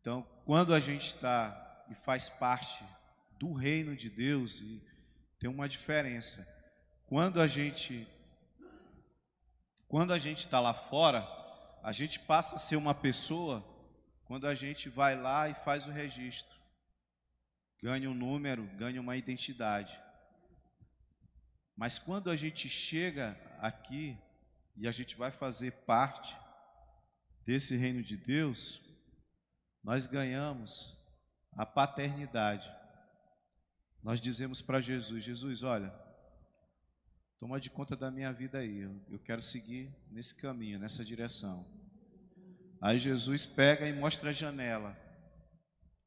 Então, 0.00 0.22
quando 0.44 0.74
a 0.74 0.80
gente 0.80 1.06
está 1.06 1.84
e 1.90 1.94
faz 1.94 2.28
parte 2.28 2.84
do 3.38 3.52
reino 3.52 3.96
de 3.96 4.08
Deus, 4.08 4.60
e 4.60 4.82
tem 5.38 5.50
uma 5.50 5.68
diferença. 5.68 6.46
Quando 7.06 7.40
a 7.40 7.46
gente 7.46 8.06
quando 9.88 10.12
a 10.12 10.18
gente 10.20 10.38
está 10.38 10.60
lá 10.60 10.72
fora, 10.72 11.26
a 11.82 11.90
gente 11.90 12.20
passa 12.20 12.54
a 12.54 12.58
ser 12.60 12.76
uma 12.76 12.94
pessoa 12.94 13.64
quando 14.24 14.46
a 14.46 14.54
gente 14.54 14.88
vai 14.88 15.20
lá 15.20 15.48
e 15.48 15.54
faz 15.54 15.86
o 15.86 15.90
registro. 15.90 16.56
Ganha 17.82 18.08
um 18.08 18.14
número, 18.14 18.62
ganha 18.76 19.00
uma 19.00 19.16
identidade. 19.16 20.00
Mas 21.80 21.98
quando 21.98 22.28
a 22.28 22.36
gente 22.36 22.68
chega 22.68 23.40
aqui 23.58 24.14
e 24.76 24.86
a 24.86 24.92
gente 24.92 25.16
vai 25.16 25.30
fazer 25.30 25.72
parte 25.86 26.36
desse 27.46 27.74
reino 27.74 28.02
de 28.02 28.18
Deus, 28.18 28.82
nós 29.82 30.06
ganhamos 30.06 31.02
a 31.52 31.64
paternidade. 31.64 32.70
Nós 34.02 34.20
dizemos 34.20 34.60
para 34.60 34.78
Jesus: 34.78 35.24
Jesus, 35.24 35.62
olha, 35.62 35.90
toma 37.38 37.58
de 37.58 37.70
conta 37.70 37.96
da 37.96 38.10
minha 38.10 38.30
vida 38.30 38.58
aí, 38.58 38.80
eu 39.08 39.18
quero 39.18 39.40
seguir 39.40 39.90
nesse 40.10 40.34
caminho, 40.34 40.78
nessa 40.78 41.02
direção. 41.02 41.66
Aí 42.78 42.98
Jesus 42.98 43.46
pega 43.46 43.88
e 43.88 43.92
mostra 43.94 44.28
a 44.28 44.34
janela. 44.34 44.94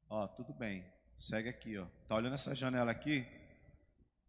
Ó, 0.07 0.27
tudo 0.27 0.53
bem, 0.53 0.85
segue 1.17 1.49
aqui, 1.49 1.79
ó. 1.79 1.87
Tá 2.07 2.13
olhando 2.13 2.35
essa 2.35 2.53
janela 2.53 2.91
aqui? 2.91 3.25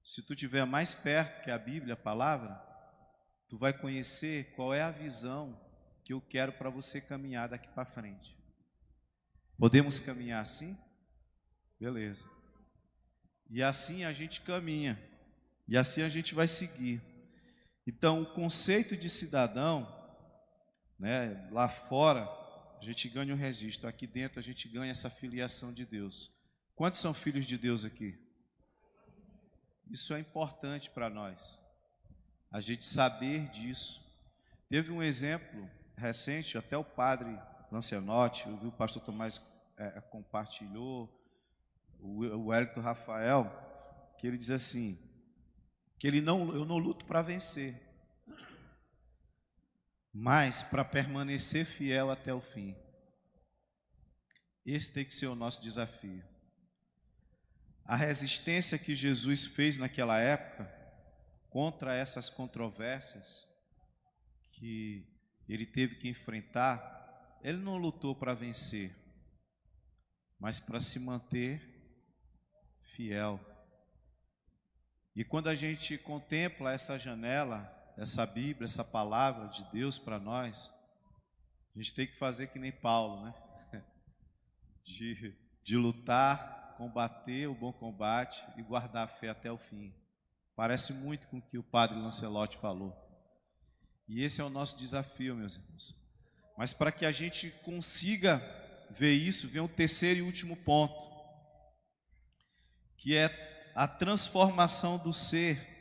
Se 0.05 0.23
tu 0.23 0.35
tiver 0.35 0.67
mais 0.67 0.93
perto 0.93 1.43
que 1.43 1.51
a 1.51 1.59
Bíblia, 1.59 1.95
a 1.95 1.97
palavra, 1.97 2.55
tu 3.49 3.57
vai 3.57 3.73
conhecer 3.73 4.53
qual 4.55 4.75
é 4.75 4.83
a 4.83 4.91
visão 4.91 5.59
que 6.05 6.13
eu 6.13 6.21
quero 6.21 6.53
para 6.53 6.69
você 6.69 7.01
caminhar 7.01 7.49
daqui 7.49 7.69
para 7.69 7.87
frente. 7.87 8.37
Podemos 9.59 9.99
caminhar 9.99 10.43
assim? 10.43 10.79
Beleza. 11.81 12.29
E 13.49 13.63
assim 13.63 14.05
a 14.05 14.13
gente 14.13 14.43
caminha. 14.43 15.03
E 15.67 15.77
assim 15.77 16.03
a 16.03 16.09
gente 16.11 16.35
vai 16.35 16.47
seguir. 16.47 17.01
Então, 17.87 18.23
o 18.23 18.35
conceito 18.35 18.97
de 18.97 19.09
cidadão, 19.09 19.89
né, 20.99 21.49
lá 21.51 21.69
fora, 21.69 22.29
a 22.79 22.85
gente 22.85 23.09
ganha 23.09 23.33
um 23.33 23.39
registro, 23.39 23.89
aqui 23.89 24.07
dentro 24.07 24.39
a 24.39 24.43
gente 24.43 24.69
ganha 24.69 24.93
essa 24.93 25.09
filiação 25.09 25.73
de 25.73 25.87
Deus. 25.87 26.31
Quantos 26.75 27.01
são 27.01 27.15
filhos 27.15 27.47
de 27.47 27.57
Deus 27.57 27.85
aqui? 27.85 28.24
Isso 29.91 30.15
é 30.15 30.21
importante 30.21 30.91
para 30.91 31.11
nós, 31.11 31.59
a 32.51 32.61
gente 32.61 32.85
saber 32.85 33.49
disso. 33.51 34.03
Teve 34.69 34.91
um 34.91 35.03
exemplo 35.03 35.69
recente, 35.97 36.59
até 36.59 36.77
o 36.77 36.85
padre 36.85 37.39
Lancenotti, 37.71 38.49
o 38.49 38.73
pastor 38.73 39.03
Tomás 39.05 39.41
é, 39.77 40.01
compartilhou, 40.01 41.09
o, 42.01 42.25
o 42.25 42.47
Wellington 42.47 42.81
Rafael, 42.81 43.51
que 44.19 44.27
ele 44.27 44.39
diz 44.39 44.51
assim, 44.51 44.99
que 45.99 46.07
ele 46.07 46.21
não, 46.21 46.55
eu 46.55 46.65
não 46.65 46.79
luto 46.79 47.05
para 47.05 47.23
vencer, 47.23 47.81
mas 50.13 50.63
para 50.63 50.85
permanecer 50.85 51.65
fiel 51.65 52.11
até 52.11 52.33
o 52.33 52.41
fim. 52.41 52.77
Esse 54.65 54.95
tem 54.95 55.05
que 55.05 55.15
ser 55.15 55.27
o 55.27 55.35
nosso 55.35 55.61
desafio. 55.63 56.25
A 57.85 57.97
resistência 57.97 58.79
que 58.79 58.95
Jesus 58.95 59.45
fez 59.45 59.77
naquela 59.77 60.19
época 60.19 60.73
contra 61.51 61.95
essas 61.95 62.31
controvérsias 62.31 63.47
que 64.49 65.07
ele 65.49 65.67
teve 65.67 65.97
que 65.97 66.09
enfrentar, 66.09 67.39
ele 67.43 67.59
não 67.59 67.77
lutou 67.77 68.15
para 68.15 68.35
vencer, 68.35 68.97
mas 70.39 70.59
para 70.59 70.81
se 70.81 70.99
manter 70.99 71.63
fiel. 72.95 73.39
E 75.15 75.23
quando 75.23 75.49
a 75.49 75.55
gente 75.55 75.99
contempla 75.99 76.73
essa 76.73 76.99
janela, 76.99 77.71
essa 77.99 78.25
Bíblia, 78.25 78.65
essa 78.65 78.83
palavra 78.83 79.49
de 79.49 79.63
Deus 79.71 79.99
para 79.99 80.19
nós, 80.19 80.71
a 81.75 81.79
gente 81.79 81.95
tem 81.95 82.07
que 82.07 82.17
fazer 82.17 82.49
que 82.49 82.59
nem 82.59 82.73
Paulo, 82.73 83.25
né? 83.25 83.35
De, 84.85 85.35
de 85.63 85.77
lutar, 85.79 86.64
combater 86.77 87.47
o 87.47 87.55
bom 87.55 87.73
combate 87.73 88.45
e 88.57 88.63
guardar 88.63 89.05
a 89.05 89.09
fé 89.09 89.29
até 89.29 89.51
o 89.51 89.59
fim. 89.59 89.95
Parece 90.57 90.93
muito 90.93 91.29
com 91.29 91.39
o 91.39 91.43
que 91.43 91.59
o 91.59 91.63
padre 91.63 91.99
Lancelotti 91.99 92.57
falou. 92.57 92.95
E 94.09 94.23
esse 94.23 94.41
é 94.41 94.45
o 94.45 94.51
nosso 94.51 94.79
desafio, 94.79 95.35
meus 95.35 95.57
irmãos. 95.57 95.95
Mas 96.57 96.73
para 96.73 96.93
que 96.93 97.05
a 97.05 97.13
gente 97.13 97.51
consiga 97.65 98.43
ver 98.91 99.15
isso, 99.15 99.49
vem 99.49 99.63
o 99.63 99.69
terceiro 99.69 100.21
e 100.21 100.23
último 100.23 100.57
ponto, 100.57 101.13
que 102.97 103.17
é 103.17 103.73
a 103.75 103.89
transformação 103.89 104.99
do 104.99 105.13
ser 105.13 105.75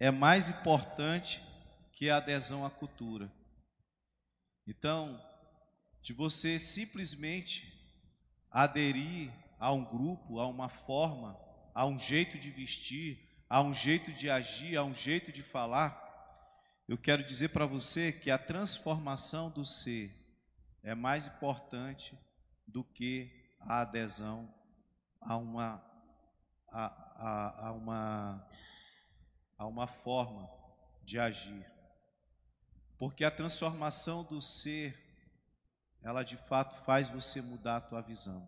é 0.00 0.10
mais 0.10 0.48
importante 0.48 1.40
que 1.92 2.10
a 2.10 2.16
adesão 2.16 2.66
à 2.66 2.70
cultura. 2.70 3.32
Então, 4.66 5.20
de 6.02 6.12
você 6.12 6.58
simplesmente 6.58 7.72
aderir 8.50 9.32
a 9.58 9.72
um 9.72 9.84
grupo, 9.84 10.40
a 10.40 10.46
uma 10.46 10.68
forma, 10.68 11.38
a 11.74 11.86
um 11.86 11.98
jeito 11.98 12.38
de 12.38 12.50
vestir, 12.50 13.18
a 13.48 13.60
um 13.60 13.72
jeito 13.72 14.12
de 14.12 14.28
agir, 14.30 14.76
a 14.76 14.84
um 14.84 14.94
jeito 14.94 15.32
de 15.32 15.42
falar, 15.42 16.04
eu 16.86 16.98
quero 16.98 17.24
dizer 17.24 17.48
para 17.48 17.64
você 17.64 18.12
que 18.12 18.30
a 18.30 18.36
transformação 18.36 19.50
do 19.50 19.64
ser 19.64 20.12
é 20.82 20.94
mais 20.94 21.26
importante 21.26 22.18
do 22.66 22.84
que 22.84 23.30
a 23.58 23.80
adesão 23.80 24.52
a 25.18 25.36
uma, 25.36 25.82
a, 26.70 26.84
a, 27.16 27.68
a 27.68 27.72
uma, 27.72 28.48
a 29.56 29.66
uma 29.66 29.86
forma 29.86 30.50
de 31.02 31.18
agir. 31.18 31.64
Porque 32.98 33.24
a 33.24 33.30
transformação 33.30 34.22
do 34.24 34.42
ser, 34.42 34.94
ela 36.02 36.22
de 36.22 36.36
fato 36.36 36.76
faz 36.84 37.08
você 37.08 37.40
mudar 37.40 37.76
a 37.76 37.80
tua 37.80 38.02
visão. 38.02 38.46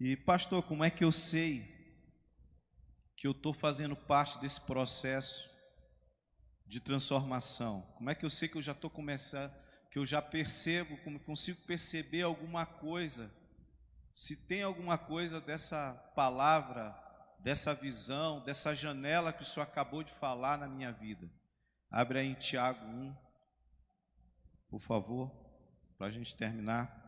E 0.00 0.16
pastor, 0.16 0.62
como 0.62 0.82
é 0.82 0.88
que 0.88 1.04
eu 1.04 1.12
sei 1.12 1.62
que 3.14 3.26
eu 3.26 3.32
estou 3.32 3.52
fazendo 3.52 3.94
parte 3.94 4.38
desse 4.40 4.62
processo 4.62 5.46
de 6.66 6.80
transformação? 6.80 7.82
Como 7.98 8.08
é 8.08 8.14
que 8.14 8.24
eu 8.24 8.30
sei 8.30 8.48
que 8.48 8.56
eu 8.56 8.62
já 8.62 8.72
estou 8.72 8.88
começando, 8.88 9.52
que 9.90 9.98
eu 9.98 10.06
já 10.06 10.22
percebo, 10.22 10.96
como 11.04 11.20
consigo 11.20 11.60
perceber 11.66 12.22
alguma 12.22 12.64
coisa, 12.64 13.30
se 14.14 14.48
tem 14.48 14.62
alguma 14.62 14.96
coisa 14.96 15.38
dessa 15.38 15.92
palavra, 16.16 16.96
dessa 17.40 17.74
visão, 17.74 18.42
dessa 18.42 18.74
janela 18.74 19.34
que 19.34 19.42
o 19.42 19.46
Senhor 19.46 19.66
acabou 19.66 20.02
de 20.02 20.12
falar 20.12 20.56
na 20.56 20.66
minha 20.66 20.92
vida. 20.92 21.30
Abre 21.90 22.20
aí 22.20 22.26
em 22.28 22.34
Tiago 22.34 22.86
1, 22.86 23.14
por 24.70 24.80
favor, 24.80 25.30
para 25.98 26.06
a 26.06 26.10
gente 26.10 26.34
terminar. 26.34 26.99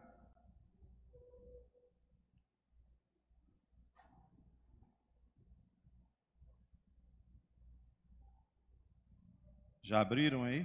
Já 9.83 10.01
abriram 10.01 10.45
aí? 10.45 10.65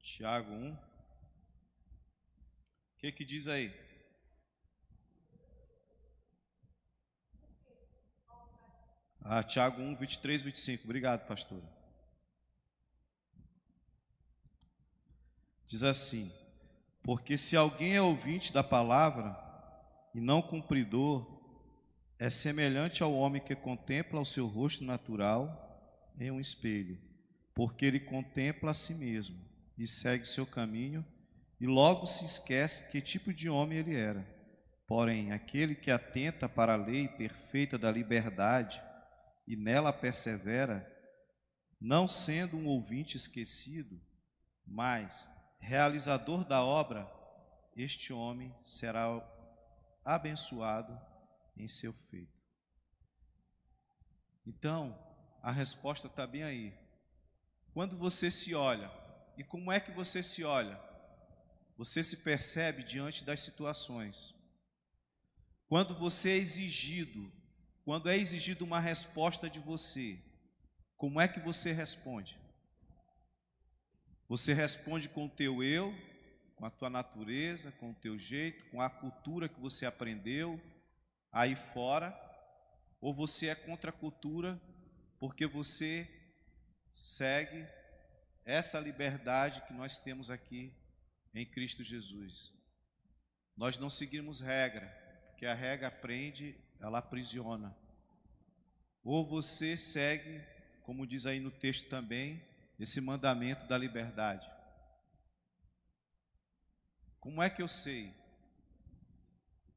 Tiago 0.00 0.50
1. 0.50 0.72
O 0.72 0.78
que 2.96 3.12
que 3.12 3.24
diz 3.24 3.46
aí? 3.46 3.70
Ah, 9.20 9.42
Tiago 9.42 9.82
1, 9.82 9.94
23, 9.94 10.40
25. 10.40 10.84
Obrigado, 10.84 11.26
pastor. 11.26 11.62
Diz 15.66 15.82
assim: 15.82 16.32
Porque 17.02 17.36
se 17.36 17.54
alguém 17.54 17.94
é 17.94 18.00
ouvinte 18.00 18.54
da 18.54 18.64
palavra 18.64 19.36
e 20.14 20.20
não 20.20 20.40
cumpridor, 20.40 21.38
é 22.18 22.30
semelhante 22.30 23.02
ao 23.02 23.12
homem 23.12 23.44
que 23.44 23.54
contempla 23.54 24.18
o 24.18 24.24
seu 24.24 24.46
rosto 24.46 24.82
natural 24.82 25.66
em 26.18 26.30
um 26.30 26.40
espelho, 26.40 26.98
porque 27.58 27.86
ele 27.86 27.98
contempla 27.98 28.70
a 28.70 28.74
si 28.74 28.94
mesmo 28.94 29.36
e 29.76 29.84
segue 29.84 30.24
seu 30.24 30.46
caminho, 30.46 31.04
e 31.60 31.66
logo 31.66 32.06
se 32.06 32.24
esquece 32.24 32.88
que 32.88 33.00
tipo 33.00 33.34
de 33.34 33.50
homem 33.50 33.78
ele 33.78 33.96
era. 33.96 34.24
Porém, 34.86 35.32
aquele 35.32 35.74
que 35.74 35.90
atenta 35.90 36.48
para 36.48 36.74
a 36.74 36.76
lei 36.76 37.08
perfeita 37.08 37.76
da 37.76 37.90
liberdade 37.90 38.80
e 39.44 39.56
nela 39.56 39.92
persevera, 39.92 40.88
não 41.80 42.06
sendo 42.06 42.56
um 42.56 42.66
ouvinte 42.66 43.16
esquecido, 43.16 44.00
mas 44.64 45.28
realizador 45.58 46.44
da 46.44 46.62
obra, 46.62 47.12
este 47.74 48.12
homem 48.12 48.54
será 48.64 49.20
abençoado 50.04 50.96
em 51.56 51.66
seu 51.66 51.92
feito. 51.92 52.40
Então, 54.46 54.96
a 55.42 55.50
resposta 55.50 56.06
está 56.06 56.24
bem 56.24 56.44
aí. 56.44 56.87
Quando 57.78 57.96
você 57.96 58.28
se 58.28 58.56
olha, 58.56 58.90
e 59.36 59.44
como 59.44 59.70
é 59.70 59.78
que 59.78 59.92
você 59.92 60.20
se 60.20 60.42
olha? 60.42 60.76
Você 61.76 62.02
se 62.02 62.24
percebe 62.24 62.82
diante 62.82 63.22
das 63.22 63.38
situações. 63.38 64.34
Quando 65.68 65.94
você 65.94 66.30
é 66.30 66.36
exigido, 66.38 67.32
quando 67.84 68.08
é 68.08 68.16
exigido 68.16 68.64
uma 68.64 68.80
resposta 68.80 69.48
de 69.48 69.60
você, 69.60 70.18
como 70.96 71.20
é 71.20 71.28
que 71.28 71.38
você 71.38 71.70
responde? 71.70 72.36
Você 74.28 74.52
responde 74.52 75.08
com 75.08 75.26
o 75.26 75.30
teu 75.30 75.62
eu, 75.62 75.94
com 76.56 76.66
a 76.66 76.70
tua 76.72 76.90
natureza, 76.90 77.70
com 77.70 77.92
o 77.92 77.94
teu 77.94 78.18
jeito, 78.18 78.68
com 78.72 78.80
a 78.80 78.90
cultura 78.90 79.48
que 79.48 79.60
você 79.60 79.86
aprendeu 79.86 80.60
aí 81.30 81.54
fora, 81.54 82.12
ou 83.00 83.14
você 83.14 83.46
é 83.46 83.54
contra 83.54 83.90
a 83.90 83.96
cultura 83.96 84.60
porque 85.20 85.46
você 85.46 86.17
segue 86.98 87.64
essa 88.44 88.80
liberdade 88.80 89.62
que 89.62 89.72
nós 89.72 89.96
temos 89.96 90.30
aqui 90.30 90.74
em 91.32 91.46
Cristo 91.46 91.84
Jesus. 91.84 92.52
Nós 93.56 93.78
não 93.78 93.88
seguimos 93.88 94.40
regra, 94.40 94.86
porque 95.28 95.46
a 95.46 95.54
regra 95.54 95.92
prende, 95.92 96.58
ela 96.80 96.98
aprisiona. 96.98 97.76
Ou 99.04 99.24
você 99.24 99.76
segue, 99.76 100.42
como 100.82 101.06
diz 101.06 101.24
aí 101.24 101.38
no 101.38 101.52
texto 101.52 101.88
também, 101.88 102.44
esse 102.80 103.00
mandamento 103.00 103.68
da 103.68 103.78
liberdade. 103.78 104.50
Como 107.20 107.40
é 107.40 107.48
que 107.48 107.62
eu 107.62 107.68
sei? 107.68 108.12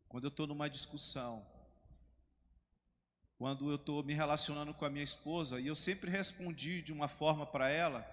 Quando 0.09 0.24
eu 0.24 0.30
estou 0.30 0.47
numa 0.47 0.69
discussão, 0.69 1.45
quando 3.42 3.72
eu 3.72 3.76
estou 3.76 4.04
me 4.04 4.14
relacionando 4.14 4.72
com 4.72 4.86
a 4.86 4.89
minha 4.92 5.04
esposa, 5.04 5.60
e 5.60 5.66
eu 5.66 5.76
sempre 5.76 6.12
respondi 6.12 6.80
de 6.84 6.94
uma 6.94 7.08
forma 7.08 7.44
para 7.44 7.70
ela, 7.70 8.06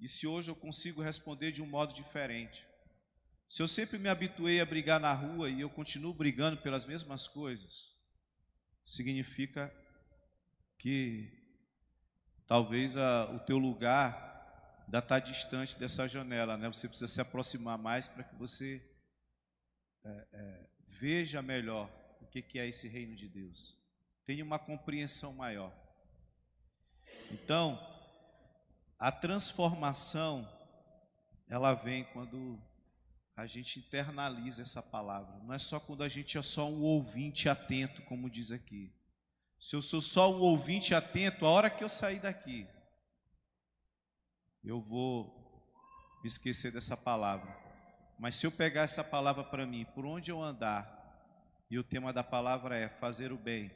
e 0.00 0.08
se 0.08 0.26
hoje 0.26 0.50
eu 0.50 0.56
consigo 0.56 1.00
responder 1.00 1.52
de 1.52 1.62
um 1.62 1.66
modo 1.66 1.94
diferente. 1.94 2.66
Se 3.48 3.62
eu 3.62 3.68
sempre 3.68 4.00
me 4.00 4.08
habituei 4.08 4.60
a 4.60 4.66
brigar 4.66 4.98
na 4.98 5.12
rua 5.12 5.48
e 5.48 5.60
eu 5.60 5.70
continuo 5.70 6.12
brigando 6.12 6.60
pelas 6.60 6.84
mesmas 6.84 7.28
coisas, 7.28 7.92
significa 8.84 9.72
que 10.76 11.32
talvez 12.48 12.96
a, 12.96 13.30
o 13.30 13.38
teu 13.38 13.58
lugar 13.58 14.82
ainda 14.86 14.98
está 14.98 15.20
distante 15.20 15.78
dessa 15.78 16.08
janela, 16.08 16.56
né? 16.56 16.66
Você 16.66 16.88
precisa 16.88 17.06
se 17.06 17.20
aproximar 17.20 17.78
mais 17.78 18.08
para 18.08 18.24
que 18.24 18.34
você 18.34 18.82
é, 20.04 20.26
é, 20.32 20.66
veja 20.88 21.40
melhor 21.40 21.88
o 22.20 22.26
que, 22.26 22.42
que 22.42 22.58
é 22.58 22.66
esse 22.66 22.88
reino 22.88 23.14
de 23.14 23.28
Deus, 23.28 23.85
tenha 24.26 24.44
uma 24.44 24.58
compreensão 24.58 25.32
maior. 25.32 25.72
Então, 27.30 27.80
a 28.98 29.12
transformação 29.12 30.46
ela 31.48 31.74
vem 31.74 32.04
quando 32.12 32.60
a 33.36 33.46
gente 33.46 33.78
internaliza 33.78 34.62
essa 34.62 34.82
palavra. 34.82 35.38
Não 35.44 35.54
é 35.54 35.58
só 35.58 35.78
quando 35.78 36.02
a 36.02 36.08
gente 36.08 36.36
é 36.36 36.42
só 36.42 36.68
um 36.68 36.82
ouvinte 36.82 37.48
atento, 37.48 38.02
como 38.02 38.28
diz 38.28 38.50
aqui. 38.50 38.92
Se 39.60 39.76
eu 39.76 39.82
sou 39.82 40.00
só 40.00 40.32
um 40.32 40.40
ouvinte 40.40 40.94
atento, 40.94 41.46
a 41.46 41.50
hora 41.50 41.70
que 41.70 41.84
eu 41.84 41.88
sair 41.88 42.18
daqui, 42.18 42.66
eu 44.64 44.80
vou 44.80 45.32
me 46.22 46.26
esquecer 46.26 46.72
dessa 46.72 46.96
palavra. 46.96 47.56
Mas 48.18 48.34
se 48.36 48.46
eu 48.46 48.50
pegar 48.50 48.82
essa 48.82 49.04
palavra 49.04 49.44
para 49.44 49.66
mim, 49.66 49.84
por 49.94 50.04
onde 50.04 50.30
eu 50.30 50.42
andar, 50.42 50.94
e 51.70 51.78
o 51.78 51.84
tema 51.84 52.12
da 52.12 52.24
palavra 52.24 52.76
é 52.76 52.88
fazer 52.88 53.32
o 53.32 53.36
bem, 53.36 53.70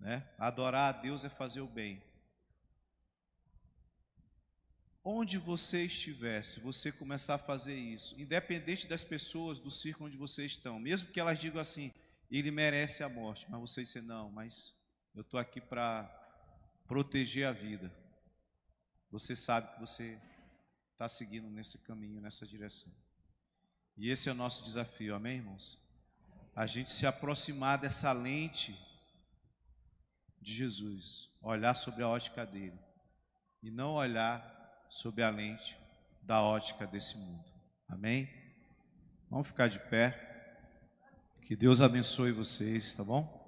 né? 0.00 0.28
Adorar 0.38 0.94
a 0.94 0.98
Deus 0.98 1.24
é 1.24 1.28
fazer 1.28 1.60
o 1.60 1.68
bem. 1.68 2.02
Onde 5.04 5.38
você 5.38 5.84
estiver, 5.84 6.44
se 6.44 6.58
você 6.58 6.90
começar 6.90 7.36
a 7.36 7.38
fazer 7.38 7.74
isso, 7.74 8.20
independente 8.20 8.88
das 8.88 9.04
pessoas 9.04 9.58
do 9.58 9.70
círculo 9.70 10.08
onde 10.08 10.16
vocês 10.16 10.52
estão, 10.52 10.80
mesmo 10.80 11.12
que 11.12 11.20
elas 11.20 11.38
digam 11.38 11.60
assim, 11.60 11.92
ele 12.30 12.50
merece 12.50 13.02
a 13.02 13.08
morte, 13.08 13.46
mas 13.48 13.60
você 13.60 13.82
dizer, 13.82 14.02
não, 14.02 14.30
mas 14.30 14.74
eu 15.14 15.22
estou 15.22 15.38
aqui 15.38 15.60
para 15.60 16.04
proteger 16.86 17.46
a 17.46 17.52
vida 17.52 17.90
você 19.10 19.34
sabe 19.34 19.72
que 19.72 19.80
você 19.80 20.20
está 20.92 21.08
seguindo 21.08 21.50
nesse 21.50 21.78
caminho, 21.78 22.20
nessa 22.20 22.46
direção. 22.46 22.92
E 23.96 24.08
esse 24.08 24.28
é 24.28 24.32
o 24.32 24.36
nosso 24.36 24.64
desafio, 24.64 25.14
amém, 25.14 25.38
irmãos? 25.38 25.78
A 26.54 26.64
gente 26.64 26.90
se 26.92 27.06
aproximar 27.06 27.78
dessa 27.78 28.12
lente 28.12 28.78
de 30.40 30.52
Jesus, 30.52 31.28
olhar 31.42 31.74
sobre 31.74 32.02
a 32.02 32.08
ótica 32.08 32.46
dele 32.46 32.78
e 33.62 33.70
não 33.70 33.94
olhar 33.94 34.86
sobre 34.88 35.22
a 35.22 35.30
lente 35.30 35.76
da 36.22 36.42
ótica 36.42 36.86
desse 36.86 37.16
mundo. 37.18 37.44
Amém? 37.88 38.28
Vamos 39.28 39.48
ficar 39.48 39.68
de 39.68 39.78
pé. 39.78 40.26
Que 41.44 41.56
Deus 41.56 41.80
abençoe 41.80 42.32
vocês, 42.32 42.94
tá 42.94 43.04
bom? 43.04 43.39